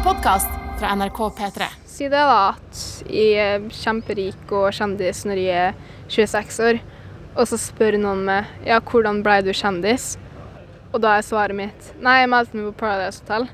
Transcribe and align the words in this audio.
en 0.00 0.04
podkast 0.04 0.48
fra 0.78 0.94
NRK 0.96 1.18
P3. 1.30 1.66
Si 1.86 2.04
det, 2.04 2.16
da, 2.16 2.54
at 2.54 2.78
jeg 3.12 3.32
er 3.36 3.64
kjemperik 3.74 4.52
og 4.56 4.70
kjendis 4.72 5.26
når 5.28 5.40
jeg 5.42 5.64
er 5.66 5.74
26 6.08 6.60
år, 6.64 6.78
og 7.34 7.48
så 7.50 7.58
spør 7.60 7.98
noen 8.00 8.22
meg 8.24 8.48
ja, 8.64 8.78
hvordan 8.80 9.20
ble 9.24 9.40
du 9.44 9.50
kjendis? 9.52 10.14
Og 10.94 11.02
da 11.04 11.18
er 11.18 11.26
svaret 11.26 11.58
mitt 11.58 11.90
nei, 12.00 12.22
jeg 12.22 12.30
meldte 12.32 12.56
meg 12.56 12.70
på 12.70 12.86
Paradise 12.86 13.20
Hotel. 13.20 13.44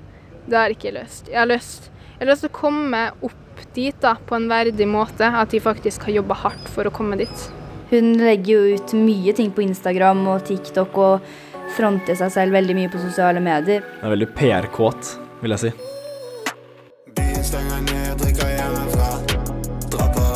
Det 0.46 0.61
har 0.61 0.71
jeg 0.71 0.79
ikke 0.79 0.95
lyst. 1.01 1.32
Jeg 1.32 1.40
har 1.40 1.51
lyst, 1.51 1.90
jeg 2.12 2.22
har 2.22 2.30
lyst 2.30 2.47
til 2.47 2.53
å 2.53 2.58
komme 2.60 3.03
opp 3.26 3.67
dit 3.74 3.99
da, 4.04 4.15
på 4.15 4.38
en 4.38 4.47
verdig 4.53 4.87
måte, 4.87 5.26
at 5.26 5.51
jeg 5.51 5.67
faktisk 5.67 6.06
har 6.06 6.21
jobba 6.21 6.38
hardt 6.44 6.71
for 6.76 6.87
å 6.87 6.94
komme 6.94 7.19
dit. 7.24 7.49
Hun 7.90 8.15
legger 8.22 8.54
jo 8.54 8.78
ut 8.78 8.97
mye 9.01 9.35
ting 9.35 9.51
på 9.51 9.67
Instagram 9.67 10.22
og 10.37 10.47
TikTok 10.47 11.03
og 11.08 11.35
fronter 11.74 12.15
seg 12.22 12.31
selv 12.38 12.60
veldig 12.60 12.78
mye 12.78 12.94
på 12.94 13.03
sosiale 13.03 13.42
medier. 13.42 13.83
Hun 13.99 14.13
er 14.13 14.19
veldig 14.19 14.33
PR-kåt, 14.38 15.15
vil 15.42 15.58
jeg 15.58 15.67
si. 15.67 15.76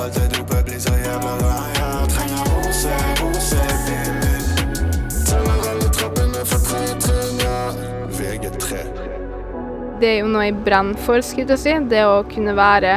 Alt 0.00 0.14
det 0.14 0.28
dopet, 0.32 0.82
så 0.82 0.92
jævla 0.96 1.32
glad. 1.38 1.64
Jeg 1.76 2.08
trenger 2.14 2.46
rose, 2.54 2.92
rose, 3.20 3.64
min. 3.84 4.78
Teller 5.28 5.66
alle 5.72 5.88
trappene 5.92 6.44
fra 6.48 6.60
tre 7.04 7.18
ja. 7.42 7.58
VG3. 8.16 8.80
Det 10.00 10.08
er 10.08 10.16
jo 10.22 10.30
noe 10.32 10.46
jeg 10.46 10.56
brenner 10.64 10.96
for, 11.04 11.20
skulle 11.20 11.52
jeg 11.52 11.60
si. 11.60 11.76
Det 11.92 12.06
å 12.08 12.22
kunne 12.32 12.56
være 12.56 12.96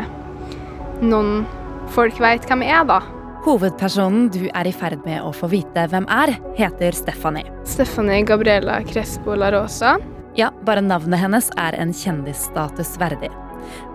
noen 1.03 1.43
folk 1.91 2.23
vet 2.23 2.47
hvem 2.47 2.63
jeg 2.63 2.77
er, 2.79 2.87
da. 2.87 3.01
Hovedpersonen 3.43 4.29
du 4.31 4.45
er 4.47 4.71
i 4.71 4.71
ferd 4.71 5.03
med 5.03 5.19
å 5.27 5.35
få 5.35 5.51
vite 5.51 5.83
hvem 5.91 6.07
er, 6.07 6.37
heter 6.55 6.95
Stephanie. 6.95 7.51
Stephanie 7.67 8.23
Gabriela 8.23 8.79
Crespo 8.87 9.35
La 9.35 9.51
Rosa. 9.51 9.97
Ja, 10.39 10.53
bare 10.63 10.81
navnet 10.81 11.19
hennes 11.19 11.51
er 11.59 11.75
en 11.75 11.91
kjendisstatus 11.91 12.95
verdig. 13.01 13.33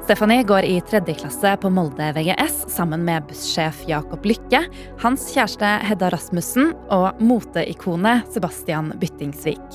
Stephanie 0.09 0.43
går 0.43 0.65
i 0.65 0.80
tredje 0.80 1.15
klasse 1.15 1.51
på 1.61 1.69
Molde 1.71 2.06
VGS 2.17 2.62
sammen 2.73 3.03
med 3.05 3.27
bussjef 3.28 3.83
Jakob 3.91 4.25
Lykke, 4.25 4.62
hans 5.03 5.27
kjæreste 5.34 5.69
Hedda 5.84 6.09
Rasmussen 6.15 6.70
og 6.89 7.19
moteikonet 7.20 8.31
Sebastian 8.33 8.89
Byttingsvik. 8.97 9.75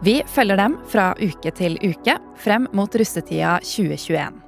Vi 0.00 0.14
følger 0.32 0.56
dem 0.56 0.78
fra 0.88 1.10
uke 1.20 1.52
til 1.52 1.76
uke 1.76 2.14
frem 2.40 2.70
mot 2.72 2.96
russetida 2.96 3.58
2021. 3.60 4.38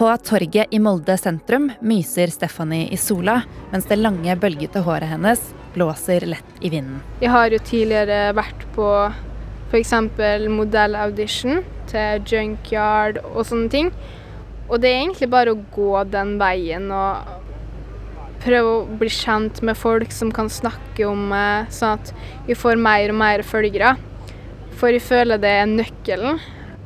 På 0.00 0.08
torget 0.24 0.72
i 0.72 0.80
Molde 0.80 1.18
sentrum 1.20 1.68
myser 1.84 2.32
Stephanie 2.32 2.88
i 2.88 2.96
sola, 2.96 3.42
mens 3.74 3.90
det 3.92 4.00
lange, 4.00 4.38
bølgete 4.40 4.80
håret 4.88 5.12
hennes 5.12 5.50
blåser 5.76 6.24
lett 6.32 6.64
i 6.64 6.72
vinden. 6.72 7.04
Jeg 7.20 7.34
har 7.36 7.52
jo 7.52 7.60
tidligere 7.60 8.32
vært 8.40 8.64
på 8.72 8.88
f.eks. 9.72 9.94
modellaudition 10.52 11.62
til 11.88 12.26
Junkyard 12.28 13.22
og 13.32 13.46
sånne 13.48 13.72
ting. 13.72 13.88
Og 14.68 14.80
det 14.80 14.90
er 14.90 15.00
egentlig 15.00 15.30
bare 15.32 15.54
å 15.54 15.62
gå 15.72 16.04
den 16.12 16.36
veien 16.40 16.90
og 16.92 17.40
prøve 18.42 18.70
å 18.76 18.98
bli 19.00 19.10
kjent 19.12 19.62
med 19.64 19.78
folk 19.78 20.12
som 20.12 20.32
kan 20.34 20.50
snakke 20.50 21.06
om 21.08 21.28
meg, 21.32 21.70
sånn 21.72 22.00
at 22.00 22.12
vi 22.48 22.56
får 22.58 22.80
mer 22.80 23.12
og 23.12 23.20
mer 23.22 23.44
følgere. 23.46 23.94
For 24.76 24.92
jeg 24.92 25.04
føler 25.06 25.40
det 25.40 25.52
er 25.60 25.70
nøkkelen. 25.70 26.40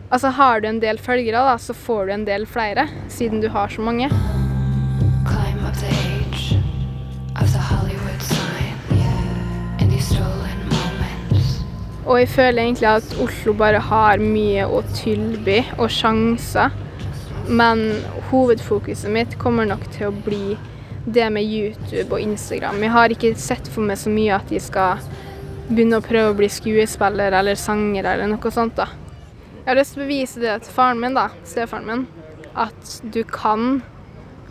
Altså 0.07 0.31
Har 0.37 0.61
du 0.63 0.69
en 0.71 0.83
del 0.83 1.01
følgere, 1.03 1.43
da, 1.49 1.57
så 1.59 1.75
får 1.75 2.07
du 2.07 2.17
en 2.19 2.29
del 2.29 2.47
flere, 2.47 2.87
siden 3.11 3.43
du 3.43 3.49
har 3.51 3.73
så 3.73 3.83
mange. 3.83 4.11
Og 12.07 12.21
jeg 12.21 12.29
føler 12.31 12.63
egentlig 12.63 12.87
at 12.87 13.15
Oslo 13.23 13.53
bare 13.59 13.83
har 13.83 14.23
mye 14.23 14.67
å 14.71 14.83
tilby 14.95 15.59
og 15.75 15.91
sjanser. 15.91 16.75
Men 17.47 17.83
hovedfokuset 18.31 19.11
mitt 19.11 19.35
kommer 19.43 19.67
nok 19.67 19.85
til 19.95 20.09
å 20.09 20.15
bli 20.27 20.57
det 21.07 21.27
med 21.35 21.47
YouTube 21.47 22.15
og 22.15 22.23
Instagram. 22.23 22.79
Jeg 22.83 22.95
har 22.95 23.15
ikke 23.15 23.33
sett 23.39 23.69
for 23.71 23.87
meg 23.87 23.99
så 23.99 24.11
mye 24.11 24.39
at 24.39 24.51
jeg 24.55 24.63
skal 24.65 25.03
begynne 25.67 25.99
å 25.99 26.05
prøve 26.05 26.31
å 26.31 26.39
bli 26.39 26.49
skuespiller 26.51 27.35
eller 27.35 27.59
sanger 27.59 28.07
eller 28.07 28.31
noe 28.31 28.55
sånt. 28.55 28.79
da. 28.79 28.87
Jeg 29.63 29.73
har 29.73 29.79
lyst 29.81 29.97
til 29.97 30.03
å 30.03 30.07
bevise 30.07 30.43
det 30.43 30.57
til 30.63 30.75
faren 30.77 31.01
min, 31.03 31.15
da, 31.19 31.29
stefaren 31.47 31.89
min, 31.91 32.05
at 32.55 32.93
du 33.03 33.25
kan 33.27 33.81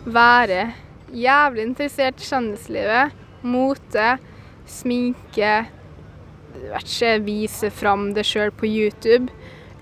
være 0.04 0.74
jævlig 1.16 1.64
interessert 1.70 2.20
i 2.20 2.28
kjendislivet, 2.28 3.16
mote, 3.46 4.16
sminke, 4.68 5.54
ikke, 6.76 7.16
vise 7.26 7.70
fram 7.74 8.10
det 8.16 8.26
sjøl 8.26 8.52
på 8.54 8.68
YouTube, 8.68 9.32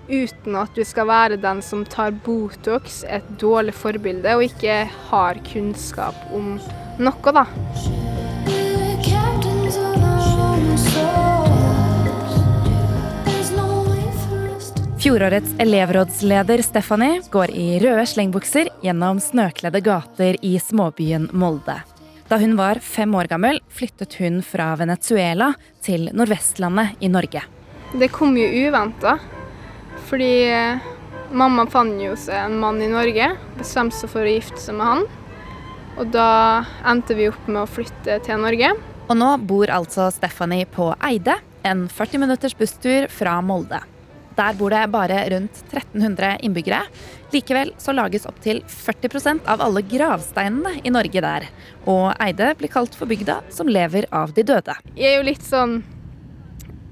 uten 0.09 0.57
at 0.61 0.75
du 0.77 0.85
skal 0.85 1.09
være 1.09 1.41
den 1.41 1.63
som 1.65 1.85
tar 1.89 2.15
Botox, 2.25 3.03
et 3.09 3.27
dårlig 3.41 3.75
forbilde, 3.77 4.37
og 4.37 4.45
ikke 4.49 4.85
har 5.11 5.41
kunnskap 5.53 6.19
om 6.35 6.59
noe, 7.01 7.35
da. 7.35 7.47
Fjorårets 15.05 15.51
elevrådsleder 15.61 16.63
Stephanie 16.65 17.19
går 17.29 17.51
i 17.53 17.67
røde 17.83 18.07
slengbukser 18.09 18.71
gjennom 18.81 19.21
snøkledde 19.21 19.83
gater 19.85 20.39
i 20.41 20.55
småbyen 20.57 21.29
Molde. 21.37 21.77
Da 22.29 22.39
hun 22.41 22.57
var 22.57 22.79
fem 22.81 23.15
år 23.15 23.29
gammel, 23.29 23.61
flyttet 23.69 24.15
hun 24.17 24.41
fra 24.43 24.71
Venezuela 24.81 25.51
til 25.85 26.09
Nordvestlandet 26.17 27.03
i 27.05 27.11
Norge. 27.13 27.43
Det 27.93 28.09
kom 28.15 28.33
jo 28.41 28.47
uventa, 28.65 29.19
fordi 30.09 30.31
eh, 30.49 30.87
mamma 31.37 31.67
fant 31.71 32.01
jo 32.01 32.17
seg 32.17 32.47
en 32.47 32.57
mann 32.63 32.81
i 32.83 32.89
Norge, 32.89 33.29
bestemte 33.59 33.99
seg 34.01 34.11
for 34.15 34.25
å 34.25 34.33
gifte 34.33 34.63
seg 34.63 34.81
med 34.81 34.89
han. 34.89 35.05
Og 36.01 36.11
da 36.17 36.29
endte 36.89 37.15
vi 37.15 37.29
opp 37.29 37.45
med 37.47 37.61
å 37.67 37.71
flytte 37.71 38.17
til 38.25 38.41
Norge. 38.41 38.73
Og 39.05 39.19
nå 39.21 39.35
bor 39.45 39.71
altså 39.71 40.09
Stephanie 40.15 40.65
på 40.65 40.95
Eide, 41.05 41.37
en 41.63 41.87
40 41.93 42.25
minutters 42.25 42.57
busstur 42.57 43.07
fra 43.13 43.37
Molde. 43.45 43.85
Der 44.35 44.57
bor 44.59 44.75
det 44.75 44.83
bare 44.91 45.21
rundt 45.31 45.61
1300 45.71 46.39
innbyggere. 46.43 46.83
Likevel 47.35 47.71
så 47.79 47.95
lages 47.95 48.27
opptil 48.27 48.63
40% 48.71 49.47
av 49.51 49.63
alle 49.63 49.83
gravsteinene 49.87 50.81
i 50.83 50.93
Norge 50.95 51.23
der. 51.23 51.47
Og 51.87 52.09
Eide 52.23 52.53
blir 52.59 52.73
kalt 52.73 52.97
for 52.99 53.11
bygda 53.11 53.41
som 53.55 53.71
lever 53.71 54.09
av 54.15 54.35
de 54.35 54.47
døde. 54.47 54.75
Jeg 54.99 55.13
er 55.13 55.17
jo 55.21 55.29
litt 55.29 55.47
sånn 55.47 55.81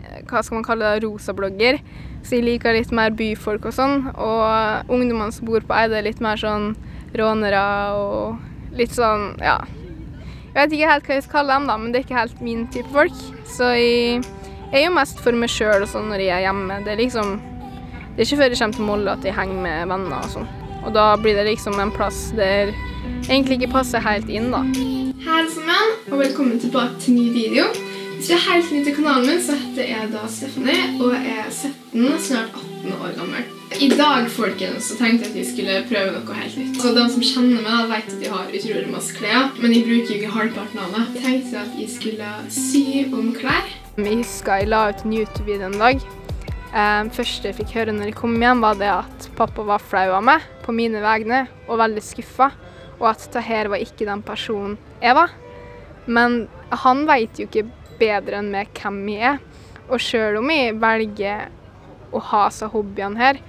eh, 0.04 0.22
hva 0.30 0.42
skal 0.42 0.60
man 0.60 0.66
kalle 0.66 0.94
det, 0.94 1.04
rosablogger. 1.06 1.82
Så 2.22 2.38
jeg 2.38 2.46
liker 2.46 2.76
litt 2.76 2.94
mer 2.94 3.14
byfolk 3.18 3.66
og 3.70 3.74
sånn. 3.74 4.08
Og 4.14 4.92
ungdommene 4.92 5.34
som 5.34 5.48
bor 5.50 5.66
på 5.66 5.78
Eide 5.78 5.98
er 5.98 6.06
litt 6.06 6.22
mer 6.22 6.38
sånn 6.38 6.72
rånere 7.18 7.62
og 7.98 8.76
litt 8.78 8.94
sånn, 8.94 9.32
ja. 9.42 9.58
Jeg 10.52 10.66
vet 10.66 10.74
ikke 10.76 10.92
helt 10.92 11.06
hva 11.08 11.16
jeg 11.16 11.24
skal 11.24 11.34
kalle 11.38 11.56
dem, 11.56 11.66
da, 11.70 11.76
men 11.80 11.92
det 11.92 12.00
er 12.00 12.06
ikke 12.06 12.18
helt 12.18 12.40
min 12.44 12.66
type 12.72 12.92
folk. 12.92 13.20
Så 13.48 13.72
jeg, 13.72 14.22
jeg 14.72 14.86
er 14.86 14.88
jo 14.88 14.94
mest 14.96 15.18
for 15.20 15.36
meg 15.36 15.52
sjøl 15.52 15.84
sånn 15.88 16.08
når 16.08 16.22
jeg 16.24 16.32
er 16.38 16.46
hjemme. 16.46 16.78
Det 16.84 16.94
er 16.94 17.02
liksom 17.02 17.34
Det 18.12 18.22
er 18.22 18.26
ikke 18.26 18.38
før 18.40 18.52
jeg 18.52 18.58
kommer 18.60 18.76
til 18.76 18.88
Molde 18.88 19.12
at 19.12 19.24
jeg 19.24 19.36
henger 19.36 19.60
med 19.64 19.88
venner 19.88 20.18
og 20.18 20.32
sånn. 20.32 20.48
Og 20.82 20.90
da 20.96 21.04
blir 21.20 21.36
det 21.36 21.46
liksom 21.48 21.78
en 21.80 21.92
plass 21.94 22.26
der 22.36 22.72
egentlig 23.28 23.60
ikke 23.60 23.72
passer 23.72 24.02
helt 24.04 24.28
inn, 24.28 24.50
da. 24.52 24.60
Hei 25.22 25.38
alle 25.38 25.52
sammen, 25.54 25.92
og 26.10 26.18
velkommen 26.18 26.60
tilbake 26.60 26.98
til 27.00 27.16
ny 27.16 27.28
video. 27.32 27.64
Hvis 28.16 28.28
du 28.28 28.34
er 28.36 28.42
helt 28.48 28.72
ny 28.72 28.82
til 28.84 28.96
kanalen 28.96 29.28
min, 29.30 29.40
så 29.42 29.56
heter 29.58 29.88
jeg 29.88 30.10
da 30.12 30.26
Stephanie, 30.28 30.88
og 31.00 31.14
jeg 31.14 31.36
er 31.44 31.48
17, 31.50 32.18
snart 32.26 32.58
18 32.58 32.96
år 32.98 33.14
gammel. 33.16 33.46
I 33.80 33.88
dag 33.96 34.28
folkens, 34.30 34.90
så 34.90 34.98
tenkte 34.98 35.28
jeg 35.28 35.32
at 35.32 35.38
vi 35.38 35.46
skulle 35.48 35.78
prøve 35.88 36.16
noe 36.16 36.40
helt 36.40 36.58
nytt. 36.60 36.80
Så 36.82 36.92
De 36.96 37.06
som 37.14 37.28
kjenner 37.30 37.64
meg, 37.64 37.92
vet 37.94 38.12
at 38.12 38.26
jeg 38.26 38.34
har 38.34 38.52
utrolig 38.58 38.92
masse 38.92 39.16
klær, 39.16 39.48
men 39.62 39.76
jeg 39.76 39.86
bruker 39.88 40.12
jo 40.12 40.18
ikke 40.20 40.34
halvparten 40.36 40.84
av 40.84 40.92
det. 40.98 41.06
Jeg 41.14 41.24
tenkte 41.28 41.64
at 41.64 41.80
jeg 41.80 41.94
skulle 41.96 42.34
sy 42.58 42.84
om 43.08 43.32
klær. 43.38 43.81
Jeg 43.92 44.22
husker 44.22 44.62
jeg 44.62 44.70
la 44.72 44.86
ut 44.88 45.02
en 45.04 45.12
YouTube-video 45.12 45.66
en 45.66 45.74
dag. 45.76 46.04
Um, 46.72 47.10
første 47.12 47.50
jeg 47.50 47.58
fikk 47.58 47.74
høre 47.76 47.92
når 47.92 48.08
jeg 48.08 48.14
kom 48.16 48.38
hjem, 48.40 48.62
var 48.64 48.78
det 48.80 48.86
at 48.88 49.26
pappa 49.36 49.66
var 49.68 49.82
flau 49.84 50.14
av 50.16 50.22
meg 50.24 50.46
på 50.62 50.72
mine 50.72 51.02
vegne 51.04 51.42
og 51.66 51.76
veldig 51.76 52.00
skuffa, 52.00 52.46
og 52.96 53.04
at 53.10 53.26
det 53.34 53.42
her 53.44 53.68
var 53.68 53.82
ikke 53.84 54.06
den 54.08 54.22
personen 54.24 54.78
jeg 55.02 55.12
var. 55.18 55.34
Men 56.08 56.46
han 56.72 57.02
vet 57.10 57.36
jo 57.36 57.44
ikke 57.44 57.66
bedre 58.00 58.38
enn 58.38 58.48
meg 58.54 58.70
hvem 58.80 59.02
jeg 59.12 59.34
er. 59.34 59.42
Og 59.92 60.00
sjøl 60.00 60.38
om 60.40 60.48
jeg 60.54 60.78
velger 60.80 61.50
å 62.16 62.22
ha 62.30 62.46
seg 62.48 62.72
hobbyene 62.72 63.20
her, 63.20 63.42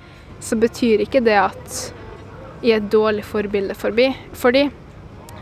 så 0.43 0.57
betyr 0.59 1.05
ikke 1.05 1.21
det 1.23 1.37
at 1.39 1.77
jeg 2.59 2.81
er 2.81 2.83
et 2.83 2.91
dårlig 2.91 3.23
forbilde 3.23 3.79
for, 3.79 3.95
dem. 3.95 4.75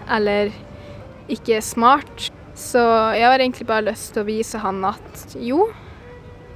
eller 0.06 0.54
ikke 1.26 1.58
er 1.58 1.66
smart. 1.66 2.30
Så 2.62 2.82
jeg 3.18 3.26
har 3.26 3.42
egentlig 3.42 3.66
bare 3.70 3.90
lyst 3.90 4.14
til 4.14 4.24
å 4.24 4.28
vise 4.28 4.62
han 4.62 4.84
at 4.86 5.36
jo, 5.42 5.66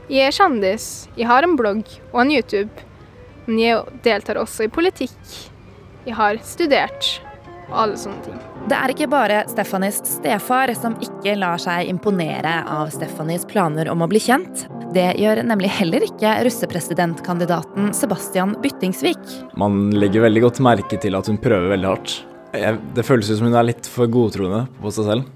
jeg 0.06 0.30
er 0.30 0.36
kjendis. 0.36 1.08
Jeg 1.18 1.26
har 1.32 1.46
en 1.46 1.56
blogg 1.58 1.88
og 2.12 2.20
en 2.22 2.34
YouTube. 2.36 2.86
Men 3.48 3.62
jeg 3.62 4.02
deltar 4.06 4.38
også 4.42 4.68
i 4.68 4.74
politikk. 4.74 5.18
Jeg 6.06 6.18
har 6.18 6.38
studert. 6.46 7.16
Og 7.66 7.78
alle 7.82 7.98
sånne 7.98 8.22
ting. 8.22 8.38
Det 8.70 8.78
er 8.78 8.92
ikke 8.94 9.08
bare 9.10 9.40
Stefanis 9.50 9.98
stefar 10.06 10.70
som 10.78 10.94
ikke 11.02 11.34
lar 11.38 11.58
seg 11.62 11.90
imponere 11.90 12.60
av 12.70 12.92
Stefanis 12.94 13.46
planer 13.50 13.90
om 13.90 14.06
å 14.06 14.10
bli 14.10 14.22
kjent. 14.22 14.68
Det 14.94 15.08
gjør 15.18 15.42
nemlig 15.50 15.72
heller 15.74 16.06
ikke 16.06 16.36
russepresidentkandidaten 16.46 17.90
Sebastian 17.98 18.54
Byttingsvik. 18.62 19.24
Man 19.58 19.90
legger 19.98 20.28
veldig 20.28 20.46
godt 20.46 20.62
merke 20.66 21.02
til 21.02 21.18
at 21.18 21.30
hun 21.30 21.42
prøver 21.42 21.74
veldig 21.74 21.90
hardt. 21.90 22.16
Det 22.96 23.04
føles 23.04 23.34
ut 23.34 23.40
som 23.42 23.50
hun 23.50 23.58
er 23.58 23.72
litt 23.74 23.90
for 23.90 24.10
godtroende 24.14 24.68
på 24.82 24.94
seg 24.94 25.10
selv. 25.10 25.34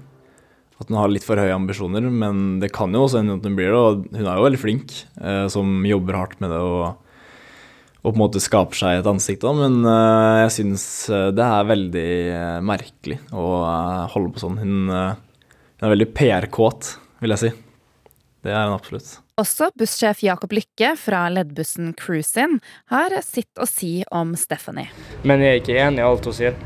At 0.80 0.88
hun 0.88 0.96
har 0.96 1.12
litt 1.12 1.26
for 1.26 1.40
høye 1.40 1.52
ambisjoner, 1.52 2.06
men 2.08 2.58
det 2.62 2.72
kan 2.72 2.92
jo 2.96 3.04
også 3.04 3.20
hende 3.20 3.36
at 3.36 3.46
hun 3.46 3.56
blir 3.58 3.68
det. 3.68 3.78
Og 3.78 4.04
hun 4.16 4.24
er 4.24 4.38
jo 4.38 4.46
veldig 4.46 4.60
flink, 4.62 4.94
eh, 5.20 5.46
som 5.52 5.84
jobber 5.84 6.16
hardt 6.16 6.38
med 6.40 6.54
det 6.54 6.60
og, 6.64 6.84
og 8.00 8.06
på 8.06 8.14
en 8.14 8.22
måte 8.22 8.40
skaper 8.40 8.80
seg 8.80 9.00
et 9.02 9.10
ansikt. 9.10 9.44
Da. 9.44 9.52
Men 9.58 9.80
eh, 9.84 10.36
jeg 10.46 10.54
syns 10.56 10.84
eh, 11.12 11.28
det 11.36 11.44
er 11.46 11.68
veldig 11.68 12.10
eh, 12.36 12.60
merkelig 12.64 13.20
å 13.28 13.48
eh, 13.68 14.06
holde 14.14 14.32
på 14.36 14.44
sånn. 14.44 14.60
Hun, 14.62 14.78
hun 14.88 15.88
er 15.88 15.96
veldig 15.96 16.08
PR-kåt, 16.16 16.94
vil 17.20 17.36
jeg 17.36 17.44
si. 17.44 17.52
Det 18.40 18.54
er 18.56 18.70
hun 18.70 18.78
absolutt. 18.78 19.18
Også 19.40 19.70
bussjef 19.76 20.22
Jakob 20.24 20.52
Lykke 20.52 20.94
fra 21.00 21.26
leddbussen 21.32 21.92
Cruisin 21.96 22.58
har 22.92 23.14
sitt 23.24 23.60
å 23.60 23.68
si 23.68 24.00
om 24.12 24.32
Stephanie. 24.36 24.88
Men 25.28 25.44
jeg 25.44 25.52
er 25.52 25.60
ikke 25.60 25.78
enig 25.80 26.02
i 26.02 26.08
alt 26.08 26.28
hun 26.28 26.36
sier. 26.36 26.56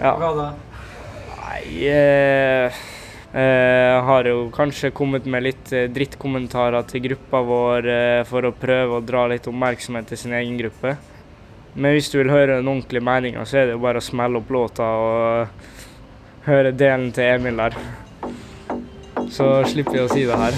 Ja. 0.00 0.16
Hva 0.16 0.32
da? 0.36 0.48
Nei 1.42 1.88
eh, 1.88 2.82
eh, 3.34 4.02
har 4.04 4.28
jo 4.28 4.50
kanskje 4.54 4.92
kommet 4.94 5.26
med 5.26 5.46
litt 5.46 5.72
eh, 5.72 5.88
drittkommentarer 5.92 6.86
til 6.90 7.04
gruppa 7.08 7.42
vår 7.46 7.88
eh, 7.88 8.20
for 8.28 8.48
å 8.48 8.54
prøve 8.56 8.98
å 8.98 9.04
dra 9.04 9.26
litt 9.32 9.48
oppmerksomhet 9.50 10.12
til 10.12 10.20
sin 10.20 10.36
egen 10.38 10.58
gruppe. 10.60 10.96
Men 11.74 11.96
hvis 11.96 12.12
du 12.12 12.18
vil 12.20 12.32
høre 12.32 12.58
den 12.58 12.68
ordentlige 12.68 13.04
meninga, 13.04 13.46
så 13.48 13.62
er 13.62 13.68
det 13.68 13.78
jo 13.78 13.84
bare 13.84 14.02
å 14.02 14.04
smelle 14.04 14.42
opp 14.42 14.52
låta 14.52 14.88
og 15.00 16.48
høre 16.48 16.74
delen 16.76 17.12
til 17.16 17.30
Emil 17.32 17.62
der. 17.64 17.78
Så 19.32 19.46
slipper 19.64 19.94
vi 19.96 20.00
å 20.02 20.08
si 20.10 20.24
det 20.28 20.36
her. 20.36 20.56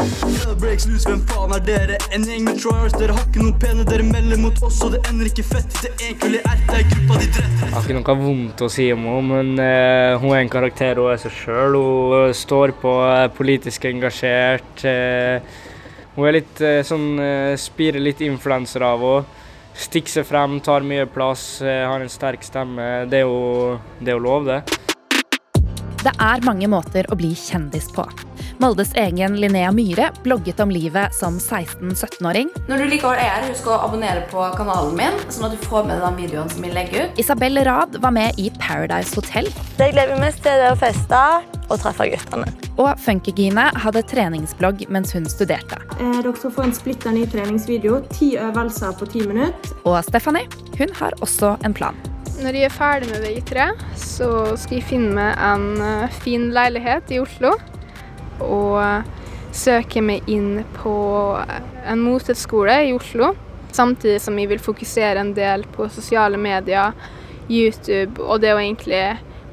Breaks 0.58 0.86
hvem 0.88 1.20
faen 1.30 1.52
er 1.54 1.60
dere? 1.62 1.98
En 2.14 2.24
gjeng 2.26 2.42
med 2.48 2.58
tryhards, 2.58 2.96
dere 2.98 3.14
har 3.14 3.28
ikke 3.28 3.44
noe 3.44 3.54
pene 3.62 3.84
Dere 3.86 4.06
melder 4.06 4.40
mot 4.40 4.58
oss, 4.66 4.80
og 4.82 4.94
det 4.96 5.00
ender 5.10 5.28
ikke 5.30 5.44
fett 5.46 5.76
Det 5.78 5.90
er 5.92 6.08
egentlig 6.08 6.40
ert, 6.40 6.64
det 6.70 6.80
er 6.80 6.88
gruppa 6.90 7.18
de 7.20 7.28
drepte 7.36 7.68
Jeg 7.68 7.74
har 7.74 7.86
ikke 7.86 7.96
noe 8.00 8.16
vondt 8.24 8.64
å 8.66 8.70
si 8.72 8.88
om 8.94 9.06
henne, 9.10 9.22
men 9.30 9.62
eh, 9.62 10.16
hun 10.18 10.32
er 10.32 10.40
en 10.40 10.50
karakter 10.50 10.98
hun 10.98 11.12
er 11.12 11.22
seg 11.22 11.36
sjøl. 11.38 11.78
Hun 11.78 12.16
eh, 12.18 12.34
står 12.34 12.74
på, 12.82 12.96
er 13.12 13.30
politisk 13.36 13.86
engasjert. 13.90 14.84
Eh, 14.90 15.62
hun 16.16 16.28
er 16.28 16.38
litt 16.40 16.62
eh, 16.62 16.82
sånn 16.86 17.08
eh, 17.22 17.54
Spirer 17.60 18.02
litt 18.02 18.22
influenser 18.26 18.86
av 18.86 19.06
henne. 19.06 19.40
Stikker 19.74 20.20
seg 20.20 20.28
frem, 20.28 20.60
tar 20.62 20.84
mye 20.86 21.06
plass, 21.10 21.60
eh, 21.62 21.82
har 21.82 22.02
en 22.02 22.10
sterk 22.10 22.46
stemme. 22.46 23.08
Det 23.10 23.22
er 23.22 23.26
jo, 23.26 23.78
det 23.98 24.12
er 24.12 24.18
jo 24.18 24.22
lov, 24.22 24.46
det. 24.46 24.60
Det 26.04 26.12
er 26.14 26.46
mange 26.46 26.70
måter 26.70 27.06
å 27.10 27.18
bli 27.18 27.32
kjendis 27.38 27.90
på. 27.94 28.06
Moldes 28.62 28.92
egen 28.94 29.40
Linnea 29.40 29.72
Myhre 29.72 30.10
blogget 30.22 30.60
om 30.60 30.70
livet 30.70 31.14
som 31.14 31.38
16-17-åring. 31.38 32.50
Når 32.68 32.78
du 32.84 32.84
likevel 32.92 33.18
er 33.18 33.32
her, 33.32 33.48
husk 33.48 33.66
å 33.66 33.80
abonnere 33.82 34.22
på 34.30 34.44
kanalen 34.58 34.94
min, 34.98 35.18
sånn 35.32 35.48
at 35.48 35.56
du 35.56 35.66
får 35.66 35.88
med 35.88 35.98
den 35.98 36.04
de 36.04 36.22
videoene 36.22 36.52
som 36.52 36.66
jeg 36.66 36.76
legger 36.76 37.08
ut. 37.08 37.18
Isabel 37.20 37.58
Rad 37.66 37.98
var 38.02 38.14
med 38.14 38.38
i 38.38 38.50
Paradise 38.62 39.16
Hotel. 39.18 39.50
Det 39.74 39.90
jeg 39.90 39.96
gleder 39.96 40.14
meg 40.14 40.28
mest 40.28 40.44
til, 40.46 40.54
er 40.54 40.76
å 40.76 40.78
feste 40.78 41.24
og 41.64 41.76
treffe 41.82 42.06
guttene. 42.12 42.46
Og 42.78 42.90
Funkygine 43.02 43.68
hadde 43.82 44.04
treningsblogg 44.10 44.86
mens 44.94 45.14
hun 45.14 45.26
studerte. 45.30 45.78
Eh, 45.98 46.18
dere 46.20 46.34
skal 46.38 46.54
få 46.54 46.66
en 46.68 46.74
splitter 46.76 47.14
ny 47.14 47.26
treningsvideo. 47.30 48.02
Ti 48.14 48.34
øvelser 48.42 48.94
på 48.98 49.10
ti 49.10 49.26
minutter. 49.26 49.76
Og 49.82 49.98
Stephanie 50.06 50.46
hun 50.78 50.94
har 50.98 51.14
også 51.24 51.56
en 51.66 51.74
plan. 51.74 51.98
Når 52.42 52.56
jeg 52.58 52.66
er 52.66 52.74
ferdig 52.74 53.10
med 53.12 53.22
VG3, 53.22 53.68
så 53.98 54.28
skal 54.58 54.80
jeg 54.80 54.88
finne 54.88 55.14
meg 55.14 55.38
en 55.38 55.68
eh, 55.78 56.18
fin 56.24 56.50
leilighet 56.54 57.14
i 57.14 57.22
Oslo. 57.22 57.54
Og 58.42 58.80
søker 58.80 59.22
søke 59.54 60.02
meg 60.02 60.26
inn 60.30 60.64
på 60.76 60.94
en 61.86 62.02
moteskole 62.02 62.74
i 62.88 62.94
Oslo. 62.94 63.32
Samtidig 63.74 64.20
som 64.22 64.38
jeg 64.38 64.50
vil 64.50 64.62
fokusere 64.62 65.22
en 65.22 65.34
del 65.34 65.64
på 65.74 65.88
sosiale 65.90 66.38
medier, 66.38 66.94
YouTube 67.50 68.22
og 68.22 68.40
det 68.42 68.54
å 68.54 68.60
egentlig 68.60 69.02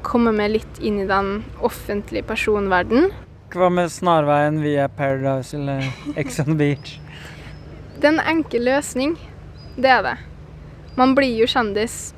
komme 0.06 0.32
meg 0.34 0.54
litt 0.56 0.80
inn 0.82 1.00
i 1.02 1.08
den 1.08 1.42
offentlige 1.62 2.26
personverden. 2.26 3.10
Hva 3.52 3.68
med 3.70 3.92
snarveien 3.92 4.62
via 4.64 4.88
Paradise 4.88 5.56
eller 5.58 5.84
Ex 6.16 6.40
on 6.42 6.56
Beach? 6.58 6.96
Det 7.98 8.08
er 8.08 8.16
en 8.16 8.24
enkel 8.38 8.64
løsning. 8.66 9.14
Det 9.76 9.90
er 9.92 10.02
det. 10.06 10.16
Man 10.96 11.14
blir 11.16 11.36
jo 11.36 11.48
kjendis 11.50 12.14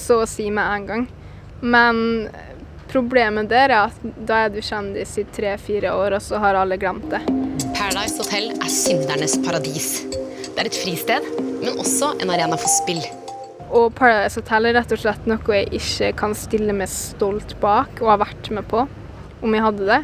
så 0.00 0.22
å 0.22 0.28
si 0.28 0.48
med 0.50 0.64
en 0.64 0.88
gang. 0.88 1.04
Men 1.60 2.00
problemet 2.90 3.48
der 3.50 3.70
er 3.70 3.88
at 3.88 4.04
da 4.26 4.44
er 4.44 4.52
du 4.52 4.60
kjendis 4.64 5.16
i 5.20 5.24
tre-fire 5.34 5.94
år, 5.96 6.18
og 6.18 6.24
så 6.24 6.40
har 6.42 6.58
alle 6.58 6.78
glemt 6.80 7.06
det. 7.12 7.22
Paradise 7.76 8.18
Hotel 8.20 8.50
er 8.56 8.72
syndernes 8.72 9.36
paradis. 9.44 9.90
Det 10.10 10.58
er 10.58 10.68
et 10.68 10.78
fristed, 10.82 11.26
men 11.62 11.78
også 11.78 12.14
en 12.20 12.32
arena 12.34 12.58
for 12.60 12.70
spill. 12.72 13.02
Og 13.70 13.92
Paradise 13.94 14.40
Hotel 14.40 14.70
er 14.70 14.78
rett 14.80 14.94
og 14.94 15.02
slett 15.02 15.28
noe 15.30 15.60
jeg 15.60 15.70
ikke 15.78 16.10
kan 16.18 16.34
stille 16.38 16.74
meg 16.76 16.90
stolt 16.90 17.54
bak 17.62 18.02
og 18.02 18.10
har 18.14 18.24
vært 18.24 18.50
med 18.54 18.66
på, 18.70 18.82
om 19.40 19.56
jeg 19.56 19.64
hadde 19.64 19.86
det. 19.88 20.00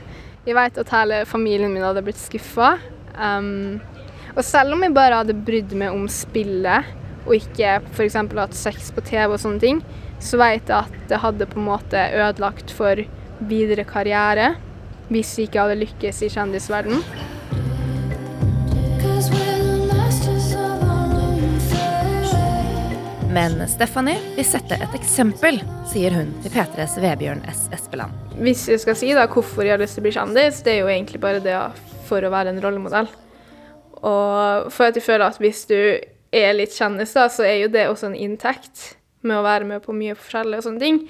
Jeg 0.47 0.55
vet 0.55 0.79
at 0.79 0.95
hele 0.95 1.25
familien 1.27 1.73
min 1.75 1.83
hadde 1.83 2.05
blitt 2.07 2.21
skuffa. 2.23 2.77
Um, 3.19 3.81
og 4.37 4.45
selv 4.47 4.77
om 4.77 4.85
jeg 4.85 4.95
bare 4.95 5.19
hadde 5.23 5.35
brydd 5.47 5.75
meg 5.79 5.95
om 5.97 6.07
spillet, 6.13 6.95
og 7.27 7.35
ikke 7.35 7.81
f.eks. 7.97 8.15
hatt 8.15 8.55
sex 8.55 8.93
på 8.95 9.03
TV 9.09 9.33
og 9.33 9.41
sånne 9.43 9.63
ting, 9.63 9.81
så 10.23 10.41
vet 10.41 10.69
jeg 10.69 10.77
at 10.77 11.09
det 11.11 11.23
hadde 11.23 11.49
på 11.51 11.61
en 11.61 11.69
måte 11.69 12.09
ødelagt 12.17 12.73
for 12.75 13.01
videre 13.47 13.85
karriere 13.89 14.55
hvis 15.11 15.37
jeg 15.39 15.49
ikke 15.49 15.65
hadde 15.67 15.81
lykkes 15.85 16.23
i 16.27 16.31
kjendisverdenen. 16.35 17.03
Men 23.37 23.59
Stephanie 23.69 24.17
vil 24.33 24.47
sette 24.49 24.79
et 24.81 24.95
eksempel, 24.97 25.59
sier 25.91 26.15
hun 26.17 26.31
til 26.41 26.55
P3s 26.55 26.97
Vebjørn 27.03 27.43
S. 27.53 27.67
Espeland. 27.77 28.15
Hvis 28.41 28.65
jeg 28.71 28.81
skal 28.81 28.97
si 28.97 29.11
da 29.13 29.27
hvorfor 29.29 29.67
jeg 29.67 29.75
har 29.75 29.83
lyst 29.83 29.99
til 29.99 30.03
å 30.03 30.07
bli 30.07 30.15
kjendis, 30.17 30.63
det 30.65 30.73
er 30.73 30.81
jo 30.81 30.89
egentlig 30.89 31.21
bare 31.21 31.43
det 31.45 31.57
for 32.09 32.25
å 32.25 32.33
være 32.33 32.55
en 32.55 32.63
rollemodell. 32.65 33.11
Og 34.01 34.71
for 34.73 34.89
at 34.89 34.97
jeg 34.97 35.05
føler 35.05 35.27
at 35.29 35.41
hvis 35.43 35.67
du 35.69 35.77
er 35.77 36.57
litt 36.57 36.73
kjendis, 36.73 37.13
da, 37.13 37.27
så 37.29 37.45
er 37.45 37.61
jo 37.61 37.73
det 37.77 37.85
også 37.91 38.09
en 38.09 38.17
inntekt 38.17 38.95
med 39.27 39.41
å 39.41 39.47
være 39.47 39.69
med 39.69 39.83
på 39.85 39.95
mye 39.97 40.17
forskjellig 40.19 40.61
og 40.61 40.69
sånne 40.69 40.83
ting. 40.83 41.01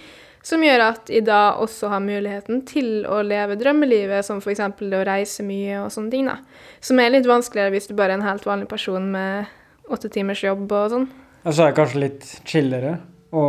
Som 0.46 0.62
gjør 0.62 0.84
at 0.84 1.10
jeg 1.10 1.24
da 1.26 1.56
også 1.58 1.90
har 1.90 2.02
muligheten 2.04 2.60
til 2.68 3.02
å 3.10 3.18
leve 3.26 3.56
drømmelivet, 3.58 4.22
som 4.26 4.38
f.eks. 4.38 4.62
å 4.62 5.02
reise 5.08 5.42
mye 5.46 5.80
og 5.82 5.90
sånne 5.90 6.12
ting. 6.12 6.28
da. 6.30 6.38
Som 6.78 7.02
er 7.02 7.10
litt 7.16 7.26
vanskeligere 7.26 7.74
hvis 7.74 7.90
du 7.90 7.96
bare 7.98 8.14
er 8.14 8.20
en 8.20 8.28
helt 8.28 8.46
vanlig 8.46 8.68
person 8.70 9.10
med 9.10 9.50
åtte 9.90 10.10
timers 10.12 10.44
jobb 10.44 10.70
og 10.70 10.94
sånn. 10.94 11.08
Og 11.46 11.50
så 11.50 11.64
er 11.64 11.72
det 11.72 11.78
kanskje 11.80 12.02
litt 12.04 12.30
chillere 12.46 12.96
å 13.34 13.46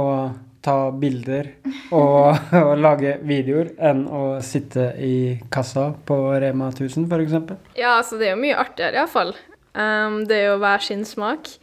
ta 0.68 0.78
bilder 0.92 1.52
og, 1.95 2.38
og 2.66 2.71
lage 2.81 3.18
videoer 3.26 3.71
enn 3.78 4.04
å 4.09 4.24
sitte 4.45 4.92
i 4.97 5.38
kassa 5.54 5.92
på 6.07 6.18
Rema 6.42 6.71
1000 6.74 7.07
f.eks. 7.07 7.38
Ja, 7.78 7.97
altså 8.00 8.19
det 8.19 8.31
er 8.31 8.36
jo 8.36 8.42
mye 8.42 8.57
artigere 8.59 9.04
iallfall. 9.04 9.36
Um, 9.78 10.24
det 10.26 10.42
er 10.42 10.50
jo 10.52 10.62
hver 10.62 10.81
sin 10.83 11.06
smak. 11.06 11.54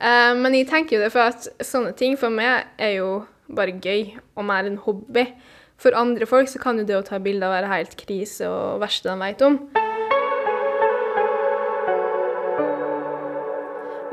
Um, 0.00 0.42
men 0.42 0.56
jeg 0.58 0.66
tenker 0.70 0.96
jo 0.96 1.04
det 1.04 1.12
for 1.14 1.30
at 1.30 1.46
sånne 1.62 1.94
ting 1.98 2.16
for 2.18 2.34
meg 2.34 2.66
er 2.82 2.96
jo 2.98 3.10
bare 3.46 3.76
gøy 3.78 4.16
og 4.34 4.46
mer 4.48 4.66
en 4.66 4.80
hobby. 4.82 5.28
For 5.80 5.94
andre 5.98 6.26
folk 6.26 6.48
så 6.50 6.60
kan 6.62 6.78
jo 6.80 6.86
det 6.88 6.96
å 6.98 7.06
ta 7.06 7.20
bilder 7.22 7.52
være 7.52 7.70
helt 7.70 7.96
krise 8.00 8.48
og 8.50 8.82
verste 8.82 9.10
de 9.10 9.18
vet 9.20 9.44
om. 9.46 9.58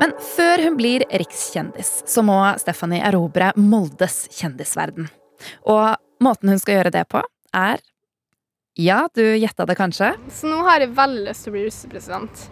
Men 0.02 0.14
før 0.18 0.64
hun 0.66 0.76
blir 0.78 1.04
rikskjendis, 1.06 2.02
så 2.10 2.24
må 2.26 2.36
Stephanie 2.58 3.04
erobre 3.06 3.52
Moldes 3.54 4.24
kjendisverden. 4.34 5.06
Og 5.70 5.94
måten 6.22 6.50
hun 6.50 6.58
skal 6.58 6.80
gjøre 6.80 6.94
det 6.94 7.06
på, 7.10 7.22
er 7.54 7.82
Ja, 8.78 9.04
du 9.14 9.22
gjetta 9.22 9.66
det 9.68 9.76
kanskje? 9.76 10.14
Så 10.32 10.48
nå 10.48 10.62
har 10.64 10.80
jeg 10.80 10.94
veldig 10.96 11.26
lyst 11.26 11.44
til 11.44 11.52
å 11.52 11.54
bli 11.54 11.64
russepresident. 11.66 12.46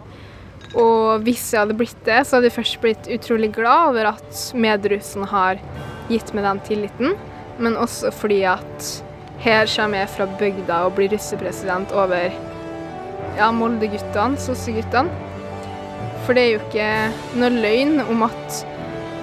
Og 0.77 1.25
hvis 1.25 1.49
jeg 1.51 1.65
hadde 1.65 1.75
blitt 1.79 2.05
det, 2.07 2.21
så 2.23 2.37
hadde 2.37 2.47
jeg 2.47 2.57
først 2.59 2.81
blitt 2.83 3.09
utrolig 3.11 3.51
glad 3.55 3.91
over 3.91 4.13
at 4.13 4.43
medrussen 4.55 5.25
har 5.27 5.59
gitt 6.11 6.31
meg 6.35 6.47
den 6.47 6.61
tilliten, 6.67 7.17
men 7.61 7.79
også 7.79 8.11
fordi 8.15 8.41
at 8.47 8.91
her 9.41 9.67
kommer 9.67 10.03
jeg 10.03 10.13
fra 10.13 10.27
bygda 10.39 10.79
og 10.85 10.95
blir 10.97 11.11
russepresident 11.11 11.91
over 11.97 12.31
ja, 13.37 13.49
Molde-guttene, 13.55 14.39
sosseguttene. 14.39 15.11
For 16.25 16.37
det 16.37 16.43
er 16.43 16.51
jo 16.53 16.61
ikke 16.61 17.39
noe 17.41 17.49
løgn 17.55 18.03
om 18.05 18.27
at 18.27 18.61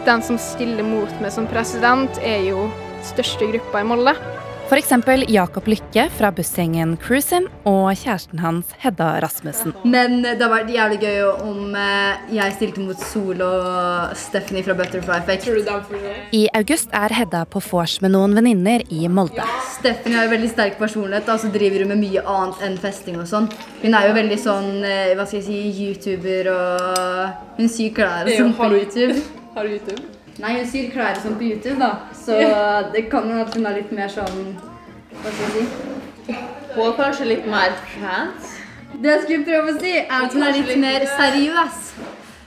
den 0.09 0.25
som 0.25 0.41
stiller 0.41 0.87
mot 0.87 1.13
meg 1.23 1.33
som 1.35 1.47
president, 1.51 2.19
er 2.25 2.43
jo 2.49 2.67
største 3.07 3.47
gruppa 3.53 3.85
i 3.85 3.89
Molde. 3.89 4.15
F.eks. 4.69 4.91
Jakob 5.29 5.65
Lykke 5.65 6.03
fra 6.13 6.29
bussgjengen 6.37 6.91
Cruisin 7.01 7.47
og 7.65 7.87
kjæresten 7.97 8.43
hans 8.43 8.75
Hedda 8.83 9.15
Rasmussen. 9.25 9.73
Men 9.89 10.19
det 10.27 10.43
har 10.43 10.51
vært 10.53 10.69
jævlig 10.75 10.99
gøy 11.01 11.23
om 11.41 11.73
eh, 11.73 12.27
jeg 12.37 12.53
stilte 12.59 12.85
mot 12.85 13.01
Sol 13.01 13.41
og 13.47 14.13
Stephanie 14.21 14.67
fra 14.67 14.77
Butterfly 14.77 15.23
Effect. 15.23 15.49
I 16.37 16.43
august 16.61 16.93
er 16.93 17.17
Hedda 17.17 17.47
på 17.49 17.63
vors 17.65 17.97
med 18.05 18.13
noen 18.13 18.37
venninner 18.37 18.85
i 18.93 19.09
Molde. 19.09 19.49
Stephanie 19.79 20.21
har 20.21 20.29
jo 20.29 20.35
veldig 20.35 20.53
sterk 20.53 20.77
personlighet, 20.83 21.33
og 21.33 21.41
så 21.41 21.53
driver 21.57 21.87
hun 21.87 21.95
med 21.95 22.03
mye 22.05 22.27
annet 22.37 22.69
enn 22.69 22.79
festing 22.85 23.17
og 23.25 23.25
sånn. 23.33 23.49
Hun 23.81 23.97
er 23.97 24.11
jo 24.11 24.21
veldig 24.21 24.41
sånn, 24.45 24.71
eh, 24.85 25.17
hva 25.17 25.25
skal 25.25 25.41
jeg 25.41 25.49
si, 25.49 25.89
YouTuber 25.89 26.53
og 26.59 27.57
Hun 27.57 27.73
syr 27.73 27.97
klær 27.97 28.29
og 28.29 28.37
sånn 28.37 28.57
på 28.61 28.73
YouTube. 28.77 29.21
Har 29.57 29.65
du 29.65 29.79
YouTube? 29.79 30.05
Nei, 30.39 30.53
hun 30.59 30.67
syr 30.71 30.91
klær 30.95 31.17
og 31.17 31.23
sånn 31.25 31.37
på 31.39 31.47
YouTube, 31.51 31.79
da. 31.81 31.91
Så 32.15 32.37
det 32.95 33.09
kan 33.11 33.27
jo 33.31 33.41
at 33.43 33.55
hun 33.55 33.67
er 33.67 33.75
litt 33.81 33.91
mer 33.93 34.09
sånn 34.13 34.55
Hva 35.19 35.33
skal 35.33 35.45
jeg 35.49 35.67
si? 35.67 36.35
Er 36.79 36.93
kanskje 36.99 37.27
litt 37.27 37.47
mer 37.51 37.73
fans? 37.97 38.55
Det 39.03 39.11
jeg 39.11 39.23
skulle 39.25 39.45
prøve 39.49 39.73
å 39.75 39.81
si, 39.81 39.93
er 39.99 40.25
at 40.25 40.33
hun 40.33 40.43
er 40.47 40.53
litt 40.53 40.79
mer 40.79 41.01
seriøs. 41.19 41.79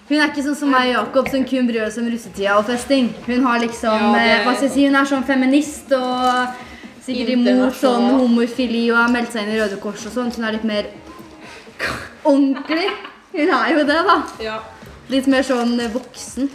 Hun 0.10 0.17
er 0.19 0.27
ikke 0.31 0.43
sånn 0.43 0.55
som 0.60 0.71
meg 0.71 0.89
og 0.89 0.95
Jakob, 1.05 1.27
som 1.31 1.43
kun 1.48 1.67
bryr 1.67 1.89
seg 1.91 2.03
om 2.03 2.10
russetida 2.12 2.57
og 2.60 2.65
festing. 2.67 3.10
Hun 3.27 3.43
har 3.45 3.60
liksom, 3.60 4.00
Ja, 4.00 4.13
det- 4.13 4.31
eh, 4.31 4.43
hva 4.45 4.55
skal 4.55 4.67
jeg 4.67 4.71
si, 4.74 4.86
hun 4.86 4.95
er 4.95 5.05
sånn 5.05 5.24
feminist 5.27 5.91
og 5.91 6.48
sikkert 7.05 7.29
imot 7.36 7.74
sånn 7.74 8.10
homofili 8.19 8.89
og 8.91 8.98
har 8.98 9.10
meldt 9.10 9.31
seg 9.31 9.43
inn 9.48 9.55
i 9.55 9.60
Røde 9.60 9.79
Kors 9.81 10.05
og 10.05 10.12
sånn. 10.12 10.31
så 10.31 10.36
Hun 10.41 10.45
er 10.45 10.51
litt 10.53 10.63
mer 10.63 10.86
ordentlig. 12.25 12.89
Hun 13.33 13.50
er 13.50 13.69
jo 13.74 13.83
det, 13.88 14.01
da. 14.07 14.17
Litt 15.12 15.27
mer 15.27 15.44
sånn 15.44 15.74
eh, 15.82 15.91
voksen. 15.91 16.48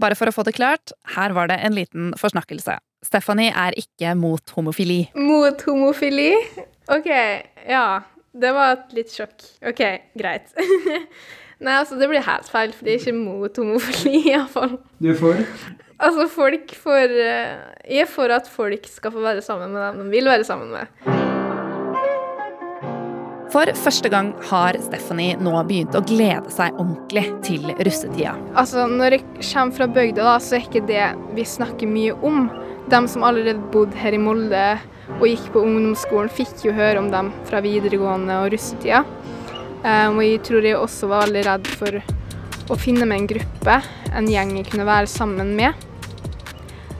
Bare 0.00 0.16
for 0.16 0.30
å 0.30 0.32
få 0.32 0.44
det 0.46 0.54
klart, 0.56 0.94
her 1.12 1.34
var 1.36 1.50
det 1.50 1.58
en 1.66 1.74
liten 1.76 2.12
forsnakkelse. 2.16 2.78
Stephanie 3.04 3.52
er 3.52 3.76
ikke 3.76 4.14
mot 4.16 4.54
homofili. 4.56 5.02
Mot 5.18 5.60
homofili? 5.68 6.30
OK, 6.88 7.10
ja. 7.68 7.84
Det 8.38 8.54
var 8.54 8.76
et 8.76 8.96
litt 8.96 9.12
sjokk. 9.12 9.44
OK, 9.66 9.82
greit. 10.16 10.48
Nei, 11.64 11.74
altså, 11.74 11.98
det 12.00 12.08
blir 12.08 12.24
helt 12.24 12.48
feil, 12.48 12.72
for 12.72 12.86
det 12.86 12.94
er 12.94 13.02
ikke 13.02 13.16
mot 13.18 13.60
homofili, 13.60 14.22
iallfall. 14.32 14.78
Du 15.02 15.12
er 15.12 15.18
for? 15.18 15.44
Altså, 15.98 16.28
folk 16.30 16.72
får 16.78 17.12
eh, 17.18 17.56
Jeg 17.90 18.04
er 18.06 18.12
for 18.12 18.30
at 18.32 18.48
folk 18.48 18.86
skal 18.88 19.12
få 19.12 19.24
være 19.24 19.42
sammen 19.44 19.74
med 19.74 19.82
dem 19.82 20.04
de 20.06 20.12
vil 20.14 20.30
være 20.30 20.46
sammen 20.48 20.70
med. 20.78 21.27
For 23.48 23.70
første 23.80 24.10
gang 24.12 24.34
har 24.50 24.76
Stephanie 24.84 25.38
nå 25.40 25.54
begynt 25.64 25.94
å 25.96 26.02
glede 26.04 26.50
seg 26.52 26.76
ordentlig 26.76 27.24
til 27.46 27.64
russetida. 27.72 28.34
Altså, 28.52 28.84
når 28.90 29.16
jeg 29.16 29.24
kommer 29.40 29.76
fra 29.78 29.86
bygda, 29.88 30.24
da, 30.26 30.34
så 30.42 30.58
er 30.58 30.66
ikke 30.66 30.84
det 30.88 31.06
vi 31.36 31.46
snakker 31.48 31.88
mye 31.88 32.16
om. 32.28 32.50
De 32.92 33.00
som 33.08 33.24
allerede 33.24 33.70
bodde 33.72 33.96
her 33.96 34.16
i 34.16 34.20
Molde 34.20 34.64
og 35.16 35.24
gikk 35.24 35.46
på 35.54 35.62
ungdomsskolen, 35.64 36.28
fikk 36.32 36.66
jo 36.66 36.74
høre 36.76 37.00
om 37.00 37.08
dem 37.12 37.30
fra 37.48 37.62
videregående 37.64 38.36
og 38.42 38.52
russetida. 38.52 39.00
Um, 39.80 40.18
og 40.18 40.24
jeg 40.26 40.40
tror 40.44 40.66
jeg 40.66 40.76
også 40.76 41.08
var 41.08 41.24
veldig 41.24 41.44
redd 41.46 41.70
for 41.80 42.00
å 42.68 42.76
finne 42.76 43.06
meg 43.08 43.22
en 43.22 43.30
gruppe, 43.30 43.76
en 44.12 44.28
gjeng 44.28 44.52
jeg 44.58 44.66
kunne 44.68 44.88
være 44.88 45.08
sammen 45.08 45.54
med. 45.56 45.86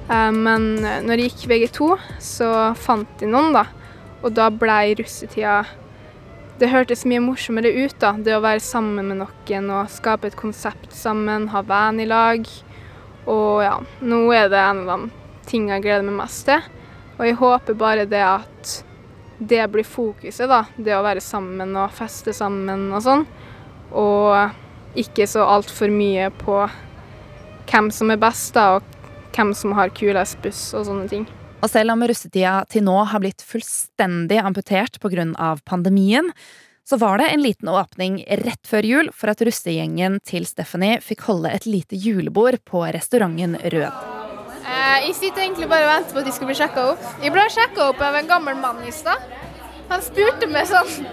Um, 0.09 0.41
men 0.47 0.71
når 1.05 1.21
jeg 1.27 1.35
gikk 1.35 1.45
VG2, 1.53 1.91
så 2.25 2.49
fant 2.79 3.21
jeg 3.21 3.29
noen, 3.35 3.53
da. 3.53 3.67
Og 4.25 4.33
da 4.33 4.49
ble 4.49 4.79
russetida 5.03 5.61
det 6.59 6.73
hørtes 6.73 7.05
mye 7.07 7.23
morsommere 7.23 7.71
ut, 7.71 7.95
da. 8.03 8.13
Det 8.19 8.35
å 8.35 8.43
være 8.43 8.63
sammen 8.65 9.13
med 9.13 9.21
noen 9.21 9.71
og 9.71 9.93
skape 9.95 10.31
et 10.31 10.39
konsept 10.39 10.91
sammen, 10.97 11.47
ha 11.53 11.63
venn 11.67 12.01
i 12.03 12.09
lag. 12.09 12.49
Og 13.29 13.63
ja, 13.63 13.77
nå 14.03 14.25
er 14.35 14.51
det 14.51 14.59
en 14.59 14.83
av 14.83 14.91
de 15.07 15.47
tingene 15.49 15.77
jeg 15.77 15.87
gleder 15.87 16.07
meg 16.09 16.19
mest 16.25 16.49
til. 16.49 16.67
Og 17.19 17.25
jeg 17.27 17.39
håper 17.39 17.79
bare 17.79 18.09
det 18.11 18.25
at 18.25 18.75
det 19.39 19.63
blir 19.71 19.87
fokuset, 19.87 20.49
da. 20.51 20.65
Det 20.75 20.97
å 20.97 21.05
være 21.07 21.23
sammen 21.23 21.77
og 21.79 21.95
feste 21.95 22.35
sammen 22.35 22.89
og 22.91 23.05
sånn. 23.07 23.27
Og 23.95 24.99
ikke 24.99 25.29
så 25.31 25.47
altfor 25.47 25.93
mye 25.95 26.31
på 26.43 26.63
hvem 27.69 27.93
som 27.95 28.11
er 28.11 28.19
best, 28.19 28.55
da, 28.57 28.79
og 28.79 29.37
hvem 29.37 29.55
som 29.55 29.77
har 29.79 29.95
kulest 29.95 30.41
buss 30.43 30.73
og 30.75 30.89
sånne 30.89 31.07
ting. 31.11 31.29
Og 31.59 31.71
selv 31.71 31.91
om 31.91 32.05
russetida 32.07 32.63
til 32.71 32.85
nå 32.87 32.97
har 33.11 33.23
blitt 33.23 33.43
fullstendig 33.43 34.39
amputert 34.39 35.01
pga. 35.03 35.57
pandemien, 35.65 36.31
så 36.89 36.97
var 36.97 37.19
det 37.19 37.29
en 37.29 37.43
liten 37.43 37.69
åpning 37.69 38.25
rett 38.45 38.67
før 38.67 38.87
jul 38.87 39.11
for 39.13 39.29
at 39.29 39.43
russegjengen 39.43 40.21
til 40.25 40.47
Stephanie 40.47 41.03
fikk 41.05 41.27
holde 41.27 41.51
et 41.51 41.67
lite 41.67 41.97
julebord 41.97 42.63
på 42.65 42.87
restauranten 42.87 43.59
Rød. 43.59 43.93
Eh, 44.69 44.99
jeg 45.09 45.15
sitter 45.19 45.43
egentlig 45.43 45.69
bare 45.69 45.85
og 45.89 45.93
venter 45.97 46.15
på 46.15 46.23
at 46.23 46.31
de 46.31 46.33
skal 46.33 46.49
bli 46.49 46.57
sjekka 46.57 46.87
opp. 46.95 47.05
Jeg 47.25 47.35
ble 47.35 47.45
sjekka 47.51 47.91
opp 47.91 48.01
av 48.07 48.17
en 48.17 48.31
gammel 48.31 48.57
mann 48.63 48.81
i 48.87 48.95
stad. 48.95 49.21
Han 49.89 50.03
spurte 50.05 50.49
meg 50.53 50.69
sånn 50.69 51.07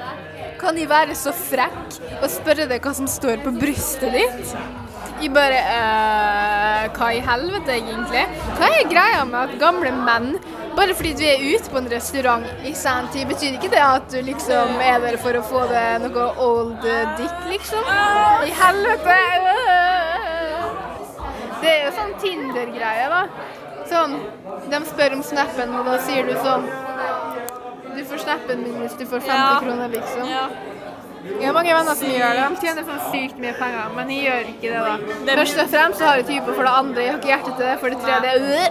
Kan 0.60 0.78
jeg 0.80 0.90
være 0.92 1.16
så 1.16 1.32
frekk 1.36 2.00
og 2.22 2.30
spørre 2.32 2.68
deg 2.70 2.84
hva 2.84 2.94
som 2.96 3.08
står 3.12 3.42
på 3.44 3.52
brystet 3.60 4.16
ditt? 4.16 4.85
Jeg 5.22 5.32
bare 5.34 5.60
øh, 5.78 6.84
Hva 6.98 7.08
i 7.16 7.22
helvete, 7.24 7.72
egentlig? 7.80 8.26
Hva 8.60 8.68
er 8.82 8.90
greia 8.92 9.24
med 9.30 9.40
at 9.46 9.56
gamle 9.62 9.92
menn 9.96 10.36
bare 10.76 10.92
fordi 10.92 11.14
du 11.16 11.22
er 11.24 11.40
ute 11.56 11.72
på 11.72 11.80
en 11.80 11.86
restaurant 11.88 12.44
i 12.68 12.74
sen 12.76 13.06
tid, 13.14 13.24
betyr 13.30 13.54
ikke 13.56 13.70
det 13.72 13.80
at 13.80 14.10
du 14.12 14.18
liksom 14.28 14.74
er 14.84 14.98
der 15.06 15.16
for 15.24 15.38
å 15.40 15.44
få 15.48 15.62
deg 15.70 16.04
noe 16.04 16.26
old 16.44 16.74
dick, 17.16 17.38
liksom? 17.48 17.80
I 18.44 18.52
helvete! 18.60 19.16
Det 21.62 21.72
er 21.72 21.80
jo 21.86 21.94
sånn 21.96 22.12
Tinder-greie, 22.20 23.08
da. 23.08 23.22
Sånn, 23.88 24.18
de 24.68 24.82
spør 24.92 25.16
om 25.16 25.24
snappen, 25.24 25.72
og 25.80 25.88
da 25.88 25.96
sier 26.04 26.28
du 26.28 26.36
sånn 26.44 26.68
Du 27.96 28.02
får 28.10 28.26
snappen 28.26 28.64
min 28.66 28.76
hvis 28.84 28.98
du 29.00 29.06
får 29.08 29.24
50 29.24 29.32
Ja. 29.32 29.60
kroner, 29.64 29.88
liksom. 29.96 30.28
Jeg 31.26 31.48
har 31.48 31.54
mange 31.58 31.74
venner 31.74 31.96
som 31.98 32.10
gjør 32.12 32.36
det. 32.38 32.44
De 32.54 32.62
tjener 32.62 32.84
sånn 32.86 33.00
sykt 33.10 33.38
mye 33.42 33.54
penger, 33.58 33.94
men 33.98 34.10
jeg 34.14 34.26
gjør 34.28 34.50
ikke 34.52 34.74
det, 34.74 34.82
da. 34.86 35.38
Først 35.40 35.62
og 35.64 35.72
fremst 35.74 36.02
så 36.02 36.10
har 36.10 36.20
jeg 36.22 36.28
type 36.30 36.54
for 36.54 36.68
det 36.68 36.74
andre, 36.82 37.02
jeg 37.02 37.14
har 37.14 37.18
ikke 37.22 37.32
hjerte 37.32 37.54
til 37.56 37.66
det. 37.66 37.78
For 37.82 37.88
det 37.90 38.00
tredje 38.06 38.30
øh. 38.42 38.68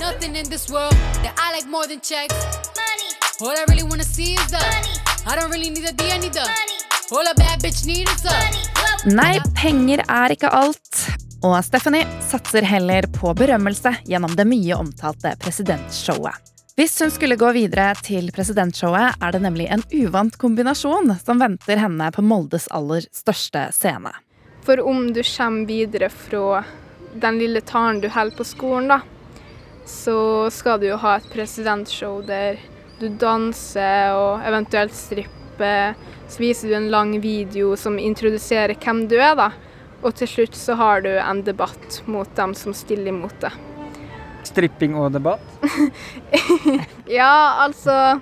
Nothing 0.00 0.36
in 0.36 0.50
this 0.52 0.66
world 0.70 0.96
that 1.24 1.32
I 1.40 1.48
like 1.56 1.68
more 1.68 1.86
than 1.88 2.00
checks. 2.00 2.36
Money. 2.80 3.10
All 3.40 3.56
I 3.56 3.64
really 3.70 3.86
wanna 3.88 4.04
see 4.04 4.34
is 4.34 4.52
the 4.52 4.60
money. 4.60 4.94
I 5.30 5.36
don't 5.36 5.50
really 5.54 5.70
need 5.70 5.88
a 5.88 5.92
D, 5.92 6.12
I 6.12 6.18
need 6.18 6.36
the 6.36 6.44
money. 6.44 6.76
All 7.12 7.26
a 7.26 7.34
bad 7.34 7.64
bitch 7.64 7.86
need 7.86 8.08
is 8.08 8.22
the 8.22 8.36
Nei, 9.08 9.40
penger 9.56 10.04
er 10.04 10.36
ikke 10.36 10.52
alt. 10.52 11.04
Og 11.40 11.56
Stephanie 11.64 12.04
satser 12.28 12.66
heller 12.68 13.08
på 13.16 13.32
berømmelse 13.32 13.94
gjennom 14.04 14.36
det 14.36 14.44
mye 14.48 14.76
omtalte 14.76 15.32
presidentshowet. 15.40 16.36
Hvis 16.80 17.00
hun 17.02 17.10
skulle 17.12 17.36
gå 17.36 17.50
videre 17.52 17.90
til 18.00 18.30
presidentshowet, 18.32 19.18
er 19.20 19.34
det 19.34 19.42
nemlig 19.44 19.66
en 19.68 19.82
uvant 19.92 20.32
kombinasjon 20.40 21.12
som 21.20 21.42
venter 21.42 21.76
henne 21.76 22.06
på 22.14 22.24
Moldes 22.24 22.70
aller 22.72 23.04
største 23.12 23.66
scene. 23.76 24.14
For 24.64 24.80
om 24.80 25.10
du 25.12 25.20
kommer 25.20 25.68
videre 25.68 26.08
fra 26.08 26.62
den 27.20 27.42
lille 27.42 27.60
talen 27.68 28.00
du 28.00 28.08
holder 28.08 28.38
på 28.38 28.48
skolen, 28.48 28.88
da, 28.94 29.02
så 29.84 30.48
skal 30.48 30.80
du 30.80 30.88
jo 30.88 30.96
ha 31.04 31.18
et 31.18 31.28
presidentshow 31.34 32.22
der 32.24 32.56
du 32.96 33.10
danser 33.12 34.16
og 34.16 34.48
eventuelt 34.48 34.96
stripper. 34.96 35.98
Så 36.32 36.40
viser 36.40 36.72
du 36.72 36.78
en 36.80 36.88
lang 36.96 37.18
video 37.20 37.76
som 37.76 38.00
introduserer 38.00 38.72
hvem 38.80 39.04
du 39.12 39.18
er, 39.20 39.36
da. 39.36 39.52
Og 40.00 40.16
til 40.16 40.32
slutt 40.32 40.56
så 40.56 40.80
har 40.80 41.04
du 41.04 41.12
en 41.12 41.44
debatt 41.44 42.00
mot 42.08 42.38
dem 42.40 42.56
som 42.56 42.72
stiller 42.72 43.12
imot 43.12 43.36
det. 43.44 43.52
Stripping 44.50 44.98
og 44.98 45.12
debatt? 45.16 45.42
Ja, 47.10 47.64
altså 47.64 48.20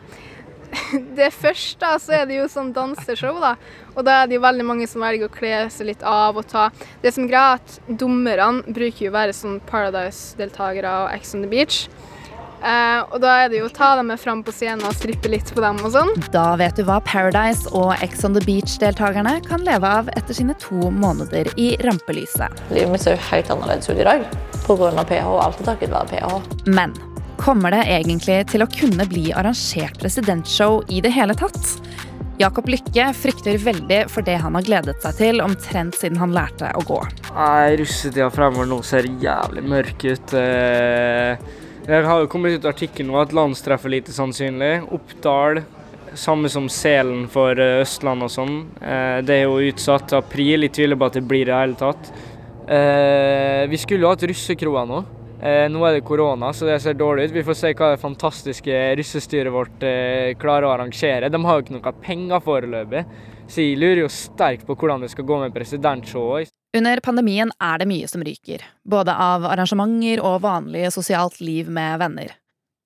Det 1.18 1.30
første 1.32 1.90
så 2.02 2.14
er 2.18 2.26
det 2.28 2.38
jo 2.38 2.46
sånn 2.50 2.72
danseshow, 2.76 3.38
da. 3.40 3.54
Og 3.94 4.04
da 4.06 4.20
er 4.20 4.28
det 4.28 4.38
jo 4.38 4.44
veldig 4.44 4.66
mange 4.68 4.88
som 4.90 5.02
velger 5.04 5.28
å 5.28 5.32
kle 5.32 5.54
seg 5.72 5.90
litt 5.90 6.04
av 6.06 6.36
og 6.38 6.46
ta 6.48 6.68
Det 7.02 7.12
som 7.14 7.24
er 7.24 7.32
greia, 7.32 7.56
at 7.58 7.78
dommerne 7.88 8.64
bruker 8.66 9.06
jo 9.06 9.12
å 9.12 9.16
være 9.16 9.36
sånn 9.36 9.58
Paradise-deltakere 9.68 10.94
og 11.04 11.16
Ex 11.16 11.34
on 11.36 11.44
the 11.44 11.50
Beach. 11.50 11.86
Eh, 12.58 13.00
og 13.12 13.20
da 13.22 13.34
er 13.44 13.52
det 13.52 13.60
jo 13.60 13.68
å 13.68 13.74
ta 13.74 13.92
dem 13.98 14.10
med 14.12 14.20
fram 14.20 14.42
på 14.46 14.54
scenen 14.54 14.86
og 14.88 14.96
strippe 14.98 15.30
litt 15.30 15.50
på 15.54 15.62
dem 15.62 15.78
og 15.84 15.92
sånn. 15.94 16.10
Da 16.34 16.50
vet 16.60 16.78
du 16.78 16.84
hva 16.88 16.98
Paradise 17.06 17.70
og 17.76 17.94
Ex 18.04 18.24
on 18.26 18.34
the 18.34 18.42
Beach-deltakerne 18.46 19.38
kan 19.46 19.62
leve 19.66 19.92
av 20.00 20.10
etter 20.18 20.36
sine 20.36 20.56
to 20.62 20.90
måneder 20.94 21.50
i 21.60 21.72
rampelyset. 21.86 22.64
Livet 22.74 22.94
mitt 22.94 23.04
ser 23.04 23.16
jo 23.16 23.26
helt 23.30 23.52
annerledes 23.54 23.90
ut 23.90 23.98
i 23.98 24.08
dag 24.08 24.26
pga. 24.66 25.04
pH. 25.04 25.24
og 25.26 25.40
Alt 25.44 25.62
er 25.62 25.70
takket 25.72 25.94
være 25.94 26.10
pH. 26.12 26.66
Men 26.66 26.96
kommer 27.38 27.72
det 27.72 27.86
egentlig 27.86 28.42
til 28.50 28.64
å 28.64 28.70
kunne 28.72 29.06
bli 29.08 29.30
arrangert 29.32 30.00
presidentshow 30.02 30.82
i 30.90 31.02
det 31.04 31.14
hele 31.14 31.36
tatt? 31.38 31.78
Jakob 32.38 32.68
Lykke 32.70 33.08
frykter 33.18 33.56
veldig 33.58 34.04
for 34.12 34.22
det 34.26 34.36
han 34.38 34.54
har 34.54 34.66
gledet 34.66 35.00
seg 35.02 35.16
til 35.18 35.40
omtrent 35.42 35.96
siden 35.98 36.20
han 36.20 36.34
lærte 36.36 36.70
å 36.78 36.84
gå. 36.86 36.98
Nei, 37.34 37.78
russetida 37.80 38.28
fremover 38.30 38.68
nå 38.70 38.78
ser 38.86 39.08
jævlig 39.22 39.64
mørk 39.66 40.04
ut. 40.06 40.34
Eh, 40.38 41.48
Det 41.88 42.02
har 42.04 42.20
jo 42.20 42.28
kommet 42.28 42.52
ut 42.52 42.66
artikkel 42.68 43.06
nå 43.08 43.14
at 43.16 43.30
landstreff 43.32 43.86
er 43.88 43.94
lite 43.94 44.12
sannsynlig. 44.12 44.82
Oppdal, 44.92 45.62
samme 46.20 46.50
som 46.52 46.66
Selen 46.68 47.22
for 47.32 47.56
eh, 47.56 47.78
Østland 47.80 48.26
og 48.26 48.28
sånn. 48.28 48.58
Eh, 48.76 49.22
Det 49.24 49.38
er 49.38 49.46
jo 49.46 49.70
utsatt. 49.70 50.12
April, 50.18 50.66
jeg 50.66 50.74
tviler 50.76 51.00
på 51.00 51.08
at 51.08 51.16
det 51.16 51.22
blir 51.30 51.46
i 51.46 51.48
det 51.48 51.56
hele 51.56 51.78
tatt. 51.80 52.10
Eh, 52.68 53.64
Vi 53.72 53.80
skulle 53.80 54.04
jo 54.04 54.10
hatt 54.12 54.26
russekroa 54.28 54.84
nå. 54.90 55.00
Nå 55.38 55.84
er 55.86 55.94
det 55.94 56.04
korona, 56.04 56.48
så 56.52 56.66
det 56.66 56.80
ser 56.82 56.96
dårlig 56.98 57.28
ut. 57.28 57.34
Vi 57.38 57.44
får 57.46 57.56
se 57.56 57.70
hva 57.78 57.92
det 57.92 58.02
fantastiske 58.02 58.78
russestyret 58.98 59.54
vårt 59.54 59.84
klarer 60.42 60.66
å 60.66 60.72
arrangere. 60.74 61.30
De 61.30 61.40
har 61.44 61.54
jo 61.54 61.62
ikke 61.62 61.76
noe 61.76 61.92
penger 62.02 62.42
foreløpig, 62.42 63.04
så 63.46 63.62
jeg 63.62 63.78
lurer 63.78 64.02
jo 64.02 64.10
sterkt 64.10 64.66
på 64.66 64.74
hvordan 64.74 65.06
det 65.06 65.12
skal 65.14 65.28
gå 65.30 65.38
med 65.38 65.54
presidentshowet. 65.54 66.50
Under 66.76 67.00
pandemien 67.00 67.48
er 67.64 67.80
det 67.80 67.88
mye 67.88 68.08
som 68.10 68.20
ryker, 68.24 68.60
både 68.84 69.14
av 69.14 69.46
arrangementer 69.48 70.20
og 70.20 70.42
vanlig 70.44 70.90
sosialt 70.92 71.40
liv 71.40 71.70
med 71.72 71.96
venner. 72.02 72.34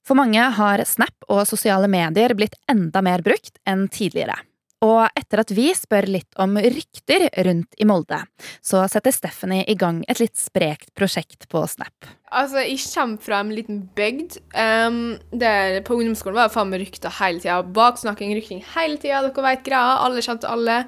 For 0.07 0.19
mange 0.19 0.45
har 0.57 0.83
Snap 0.87 1.27
og 1.29 1.45
sosiale 1.51 1.91
medier 1.91 2.35
blitt 2.39 2.55
enda 2.71 3.03
mer 3.03 3.23
brukt 3.27 3.59
enn 3.67 3.89
tidligere. 3.91 4.39
Og 4.83 5.05
etter 5.15 5.43
at 5.45 5.51
vi 5.55 5.69
spør 5.79 6.09
litt 6.11 6.41
om 6.43 6.57
rykter 6.59 7.29
rundt 7.47 7.77
i 7.79 7.87
Molde, 7.87 8.19
så 8.67 8.83
setter 8.91 9.15
Stephanie 9.15 9.63
i 9.71 9.77
gang 9.79 10.01
et 10.11 10.19
litt 10.19 10.35
sprekt 10.39 10.91
prosjekt 10.99 11.47
på 11.51 11.63
Snap. 11.71 12.09
Altså, 12.35 12.65
jeg 12.67 12.81
kommer 12.91 13.23
fra 13.23 13.39
en 13.45 13.53
liten 13.55 13.85
bygd. 13.95 14.41
Um, 14.55 15.21
der 15.31 15.79
på 15.87 15.99
ungdomsskolen 15.99 16.39
var 16.39 16.51
det 16.51 16.57
faen 16.57 16.73
meg 16.73 16.83
rykter 16.83 17.15
hele 17.21 17.43
tida. 17.43 17.61
Baksnakking, 17.79 18.35
rykting 18.39 18.65
hele 18.75 18.99
tida. 18.99 19.23
Dere 19.29 19.47
vet 19.47 19.63
greia. 19.67 20.01
Alle 20.03 20.25
kjente 20.25 20.51
alle. 20.51 20.83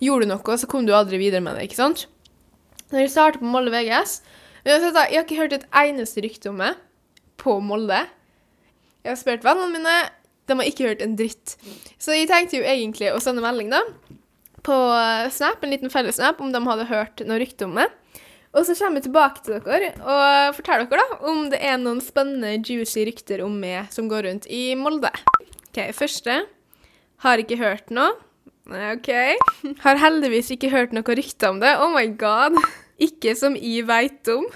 Gjorde 0.00 0.24
du 0.24 0.32
noe, 0.32 0.58
så 0.60 0.68
kom 0.70 0.88
du 0.88 0.94
aldri 0.96 1.20
videre 1.20 1.44
med 1.44 1.58
det, 1.58 1.68
ikke 1.68 1.82
sant? 1.82 2.08
Når 2.94 3.02
jeg 3.02 3.10
startet 3.10 3.42
på 3.42 3.50
Molde 3.50 3.72
VGS 3.74 4.20
Jeg 4.62 4.92
har 4.94 5.24
ikke 5.24 5.38
hørt 5.40 5.54
et 5.56 5.64
eneste 5.74 6.22
rykte 6.22 6.52
om 6.52 6.60
meg 6.62 6.78
på 7.42 7.56
Molde. 7.60 8.04
Jeg 9.02 9.10
har 9.10 9.18
spurt 9.18 9.42
vennene 9.44 9.74
mine, 9.74 9.94
de 10.46 10.54
har 10.56 10.68
ikke 10.70 10.86
hørt 10.86 11.02
en 11.02 11.16
dritt. 11.18 11.56
Så 11.98 12.14
jeg 12.14 12.28
tenkte 12.30 12.60
jo 12.60 12.64
egentlig 12.64 13.10
å 13.12 13.18
sende 13.20 13.42
melding 13.44 13.72
da, 13.74 13.82
på 14.64 14.76
Snap, 15.34 15.60
en 15.60 15.74
liten 15.74 15.92
fellessnap, 15.92 16.38
om 16.40 16.54
de 16.54 16.62
hadde 16.64 16.86
hørt 16.88 17.20
noe 17.26 17.40
rykte 17.42 17.66
om 17.66 17.74
meg. 17.76 17.90
Og 18.54 18.64
så 18.64 18.76
kommer 18.78 19.02
jeg 19.02 19.08
tilbake 19.10 19.42
til 19.42 19.58
dere 19.66 19.90
og 19.98 20.56
forteller 20.56 20.88
dere 20.88 21.02
da 21.02 21.32
om 21.32 21.48
det 21.52 21.58
er 21.58 21.76
noen 21.82 22.00
spennende, 22.00 22.54
juicy 22.62 23.04
rykter 23.10 23.42
om 23.44 23.58
meg 23.60 23.90
som 23.92 24.08
går 24.08 24.28
rundt 24.30 24.46
i 24.46 24.68
Molde. 24.78 25.10
Ok, 25.72 25.82
første. 25.98 26.44
Har 27.26 27.42
ikke 27.42 27.58
hørt 27.58 27.90
noe. 27.92 28.14
OK. 28.64 29.10
Har 29.84 29.98
heldigvis 30.00 30.48
ikke 30.54 30.70
hørt 30.72 30.94
noe 30.96 31.16
rykte 31.16 31.50
om 31.50 31.58
det. 31.60 31.74
Oh 31.80 31.92
my 31.92 32.06
god. 32.16 32.56
Ikke 33.02 33.34
som 33.36 33.56
jeg 33.58 33.84
veit 33.88 34.28
om. 34.32 34.46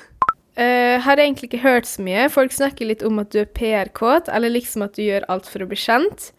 Uh, 0.59 0.99
har 1.05 1.21
egentlig 1.21 1.53
ikke 1.53 1.63
hørt 1.63 1.87
så 1.87 2.03
mye. 2.03 2.31
Folk 2.33 2.53
snakker 2.55 2.89
litt 2.89 3.05
om 3.07 3.21
at 3.23 3.31
du 3.35 3.39
er 3.43 3.51
PR-kåt, 3.55 4.31
eller 4.33 4.51
liksom 4.51 4.83
at 4.89 4.97
du 4.97 5.05
gjør 5.05 5.29
alt 5.31 5.47
for 5.47 5.63
å 5.63 5.69
bli 5.71 5.79
kjent. 5.79 6.33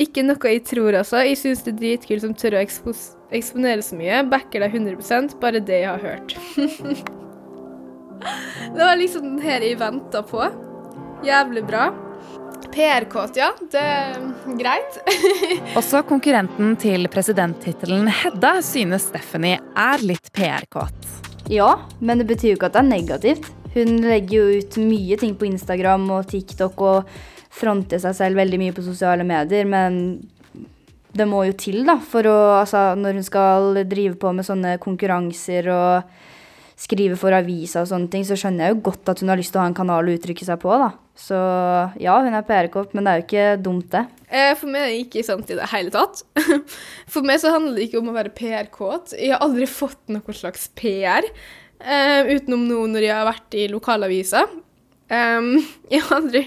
Ikke 0.00 0.24
noe 0.24 0.54
jeg 0.54 0.64
tror, 0.66 0.96
altså. 0.96 1.20
Jeg 1.26 1.38
syns 1.38 1.62
det 1.66 1.74
er 1.74 1.80
dritkult 1.82 2.24
som 2.24 2.34
tør 2.34 2.56
å 2.56 2.64
ekspos 2.64 3.00
eksponere 3.36 3.82
så 3.86 3.94
mye. 3.98 4.24
Backer 4.30 4.60
deg 4.64 4.74
100% 4.74 5.36
bare 5.42 5.62
det 5.62 5.82
jeg 5.84 5.92
har 5.92 6.02
hørt. 6.02 6.34
det 8.74 8.80
var 8.80 8.98
liksom 8.98 9.22
den 9.28 9.42
her 9.44 9.60
jeg 9.62 9.78
venta 9.78 10.20
på. 10.26 10.42
Jævlig 11.26 11.62
bra. 11.68 12.09
PR-kåt, 12.74 13.38
ja. 13.40 13.50
Det 13.72 13.80
er 13.80 14.18
greit. 14.58 14.98
Også 15.78 16.02
konkurrenten 16.08 16.76
til 16.80 17.08
presidenttittelen 17.12 18.10
Hedda 18.20 18.58
synes 18.64 19.08
Stephanie 19.08 19.60
er 19.78 20.04
litt 20.04 20.32
PR-kåt. 20.36 21.08
Ja, 21.50 21.72
men 21.98 22.20
det 22.20 22.28
betyr 22.30 22.52
jo 22.52 22.58
ikke 22.58 22.70
at 22.70 22.76
det 22.76 22.84
er 22.84 22.90
negativt. 22.90 23.50
Hun 23.74 24.00
legger 24.02 24.36
jo 24.36 24.60
ut 24.60 24.80
mye 24.82 25.18
ting 25.18 25.36
på 25.38 25.46
Instagram 25.48 26.08
og 26.16 26.28
TikTok 26.30 26.82
og 26.86 27.14
fronter 27.54 28.02
seg 28.02 28.14
selv 28.18 28.38
veldig 28.40 28.60
mye 28.60 28.74
på 28.74 28.84
sosiale 28.86 29.26
medier, 29.26 29.66
men 29.66 30.20
det 31.10 31.26
må 31.26 31.42
jo 31.48 31.54
til, 31.58 31.82
da, 31.86 31.96
for 31.98 32.26
å 32.30 32.38
Altså, 32.60 32.92
når 32.98 33.18
hun 33.18 33.26
skal 33.26 33.80
drive 33.90 34.18
på 34.20 34.32
med 34.34 34.46
sånne 34.46 34.76
konkurranser 34.82 35.70
og 35.74 36.18
skrive 36.80 37.16
for 37.20 37.34
aviser 37.36 37.84
og 37.84 37.90
sånne 37.90 38.10
ting, 38.12 38.24
så 38.24 38.38
skjønner 38.38 38.66
jeg 38.68 38.76
jo 38.76 38.84
godt 38.90 39.10
at 39.12 39.22
hun 39.22 39.32
har 39.32 39.40
lyst 39.40 39.52
til 39.54 39.60
å 39.60 39.64
ha 39.64 39.70
en 39.70 39.76
kanal 39.76 40.06
å 40.06 40.14
uttrykke 40.16 40.46
seg 40.46 40.60
på, 40.62 40.70
da. 40.80 40.92
Så 41.20 41.36
ja, 42.00 42.14
hun 42.24 42.34
er 42.34 42.46
PR-kopp, 42.48 42.94
men 42.96 43.04
det 43.06 43.12
er 43.12 43.20
jo 43.20 43.24
ikke 43.26 43.46
dumt, 43.62 43.90
det. 43.92 44.04
Eh, 44.30 44.52
For 44.58 44.70
meg 44.72 44.86
er 44.86 44.92
det 44.92 45.00
ikke 45.04 45.24
sant 45.26 45.50
i 45.52 45.58
det 45.58 45.68
hele 45.72 45.92
tatt. 45.94 46.22
For 47.12 47.26
meg 47.26 47.42
så 47.42 47.52
handler 47.54 47.76
det 47.76 47.88
ikke 47.88 48.00
om 48.00 48.08
å 48.10 48.16
være 48.16 48.32
PR-kåt. 48.36 49.12
Jeg 49.18 49.34
har 49.34 49.44
aldri 49.44 49.68
fått 49.70 50.00
noe 50.12 50.36
slags 50.36 50.70
PR, 50.80 51.28
eh, 51.84 52.30
utenom 52.32 52.64
nå 52.70 52.86
når 52.94 53.06
jeg 53.06 53.14
har 53.18 53.28
vært 53.28 53.58
i 53.60 53.68
lokalavisa. 53.72 54.46
Jeg 55.10 56.04
har 56.06 56.12
aldri 56.20 56.44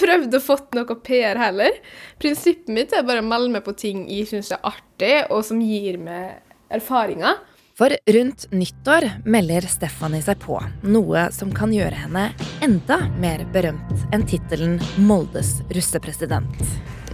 prøvd 0.00 0.32
å 0.38 0.38
fått 0.40 0.72
noe 0.72 0.94
PR 1.04 1.36
heller. 1.36 1.74
Prinsippet 2.16 2.70
mitt 2.72 2.94
er 2.96 3.04
bare 3.04 3.20
å 3.20 3.26
melde 3.26 3.52
meg 3.52 3.64
på 3.66 3.74
ting 3.76 4.06
jeg 4.08 4.30
syns 4.30 4.48
er 4.56 4.62
artig, 4.64 5.26
og 5.28 5.42
som 5.44 5.60
gir 5.60 5.98
meg 6.00 6.38
erfaringer. 6.72 7.42
For 7.80 7.88
rundt 8.12 8.52
nyttår 8.52 9.06
melder 9.24 9.64
Stephanie 9.64 10.20
seg 10.20 10.36
på 10.42 10.58
noe 10.84 11.22
som 11.32 11.48
kan 11.56 11.70
gjøre 11.72 11.96
henne 12.02 12.26
enda 12.60 12.98
mer 13.22 13.46
berømt 13.54 14.02
enn 14.12 14.26
tittelen 14.28 14.74
Moldes 15.08 15.54
russepresident. 15.72 16.60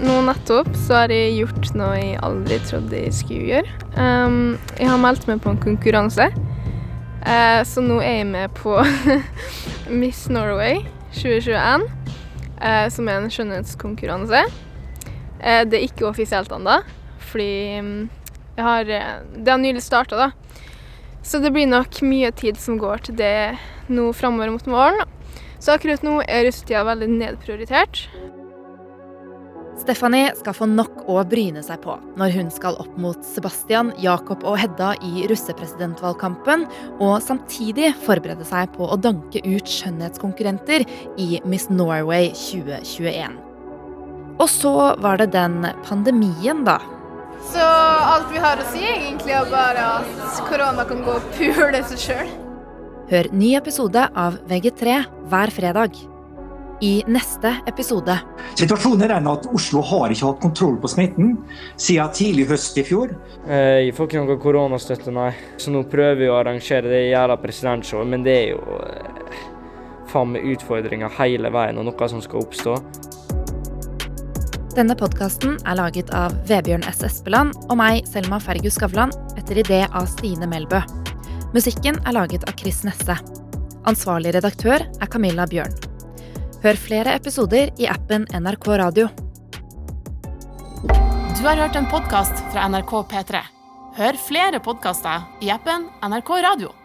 Nå 0.03 0.17
nettopp 0.27 0.73
så 0.88 1.05
har 1.05 1.14
jeg 1.14 1.37
gjort 1.37 1.71
noe 1.79 1.93
jeg 2.01 2.19
aldri 2.27 2.59
trodde 2.67 3.05
jeg 3.05 3.14
skulle 3.14 3.47
gjøre. 3.53 3.79
Um, 3.95 4.59
jeg 4.75 4.90
har 4.90 4.99
meldt 5.07 5.31
meg 5.31 5.38
på 5.47 5.55
en 5.55 5.62
konkurranse, 5.69 6.27
uh, 6.35 7.62
så 7.62 7.87
nå 7.87 8.03
er 8.03 8.25
jeg 8.25 8.29
med 8.35 8.59
på 8.59 8.75
Miss 10.03 10.27
Norway 10.27 10.83
2021, 11.14 11.87
uh, 12.59 12.85
som 12.90 13.07
er 13.07 13.23
en 13.23 13.31
skjønnhetskonkurranse. 13.31 14.43
Uh, 15.38 15.62
det 15.62 15.79
er 15.79 15.90
ikke 15.93 16.11
offisielt 16.11 16.51
ennå, 16.59 16.81
fordi 17.31 17.53
jeg 17.55 17.93
har 18.62 18.88
eh, 18.88 19.23
Det 19.37 19.51
har 19.51 19.59
nylig 19.59 19.83
starta, 19.83 20.16
da. 20.16 20.31
Så 21.27 21.38
det 21.42 21.51
blir 21.51 21.66
nok 21.66 22.01
mye 22.07 22.31
tid 22.33 22.59
som 22.61 22.79
går 22.79 23.09
til 23.09 23.16
det 23.19 23.59
nå 23.90 24.12
framover 24.14 24.53
mot 24.55 24.66
våren. 24.66 25.03
Så 25.59 25.75
akkurat 25.75 26.05
nå 26.07 26.21
er 26.23 26.47
russetida 26.47 26.85
veldig 26.87 27.09
nedprioritert. 27.11 28.07
Stephanie 29.77 30.31
skal 30.38 30.55
få 30.57 30.66
nok 30.71 31.03
å 31.11 31.19
bryne 31.29 31.61
seg 31.64 31.83
på 31.85 31.97
når 32.16 32.33
hun 32.37 32.49
skal 32.53 32.79
opp 32.81 32.95
mot 33.01 33.21
Sebastian, 33.29 33.92
Jakob 34.01 34.45
og 34.49 34.57
Hedda 34.61 34.95
i 35.05 35.27
russepresidentvalgkampen, 35.29 36.64
og 36.97 37.19
samtidig 37.25 37.92
forberede 38.07 38.47
seg 38.49 38.73
på 38.77 38.88
å 38.88 38.97
danke 38.97 39.42
ut 39.45 39.69
skjønnhetskonkurrenter 39.69 40.87
i 41.21 41.42
Miss 41.45 41.69
Norway 41.69 42.33
2021. 42.33 43.37
Og 44.40 44.49
så 44.53 44.75
var 45.01 45.21
det 45.21 45.33
den 45.37 45.62
pandemien, 45.85 46.64
da. 46.66 46.81
Så 47.47 47.63
alt 47.63 48.33
vi 48.33 48.41
har 48.43 48.59
å 48.61 48.67
si, 48.73 48.83
egentlig 48.83 49.35
er 49.37 49.47
bare 49.51 49.85
at 50.01 50.41
korona 50.49 50.85
kan 50.89 51.05
gå 51.07 51.15
og 51.21 51.31
pule 51.37 51.81
seg 51.93 52.03
sjøl. 52.03 52.35
Hør 53.11 53.29
ny 53.39 53.53
episode 53.59 54.03
av 54.19 54.41
VG3 54.51 54.97
hver 55.31 55.53
fredag. 55.55 55.95
I 56.85 56.99
neste 57.09 57.55
episode 57.71 58.13
Situasjonen 58.59 59.07
er 59.07 59.15
den 59.15 59.29
at 59.31 59.47
Oslo 59.57 59.81
har 59.89 60.13
ikke 60.13 60.27
hatt 60.29 60.43
kontroll 60.43 60.75
på 60.83 60.91
smitten 60.93 61.31
siden 61.81 62.11
tidlig 62.13 62.45
høst 62.51 62.77
i 62.77 62.85
fjor. 62.85 63.15
Eh, 63.47 63.87
Jeg 63.87 63.95
får 63.97 64.11
ikke 64.11 64.21
noe 64.27 64.37
koronastøtte, 64.43 65.15
nei. 65.15 65.31
Så 65.57 65.73
nå 65.73 65.87
prøver 65.89 66.19
vi 66.21 66.29
å 66.29 66.37
arrangere 66.37 66.91
det 66.93 67.07
jævla 67.15 67.39
presidentshowet, 67.41 68.11
men 68.13 68.27
det 68.27 68.37
er 68.43 68.51
jo 68.59 68.81
eh, 68.91 69.41
faen 70.13 70.35
meg 70.35 70.45
utfordringer 70.53 71.17
hele 71.17 71.49
veien 71.55 71.81
og 71.81 71.89
noe 71.89 72.11
som 72.13 72.21
skal 72.25 72.45
oppstå. 72.45 72.77
Denne 74.77 74.93
podkasten 74.93 75.55
er 75.65 75.79
laget 75.79 76.11
av 76.12 76.35
Vebjørn 76.51 76.83
S. 76.85 76.99
Espeland 77.07 77.55
og 77.71 77.79
meg, 77.81 78.03
Selma 78.05 78.37
Fergus 78.45 78.75
Skavlan, 78.77 79.09
etter 79.41 79.62
idé 79.62 79.79
av 79.89 80.05
Stine 80.12 80.45
Melbø. 80.51 80.83
Musikken 81.55 81.97
er 82.05 82.12
laget 82.12 82.45
av 82.45 82.59
Chris 82.61 82.83
Nesse. 82.85 83.17
Ansvarlig 83.89 84.35
redaktør 84.37 84.85
er 84.85 85.09
Camilla 85.09 85.49
Bjørn. 85.49 85.73
Hør 86.61 86.77
flere 86.77 87.17
episoder 87.17 87.73
i 87.81 87.89
appen 87.89 88.29
NRK 88.37 88.69
Radio. 88.85 89.09
Du 90.85 91.45
har 91.49 91.57
hørt 91.57 91.81
en 91.81 91.89
podkast 91.89 92.45
fra 92.53 92.69
NRK 92.69 92.99
P3. 93.15 93.47
Hør 93.97 94.25
flere 94.29 94.61
podkaster 94.61 95.25
i 95.41 95.55
appen 95.57 95.89
NRK 96.05 96.37
Radio. 96.53 96.77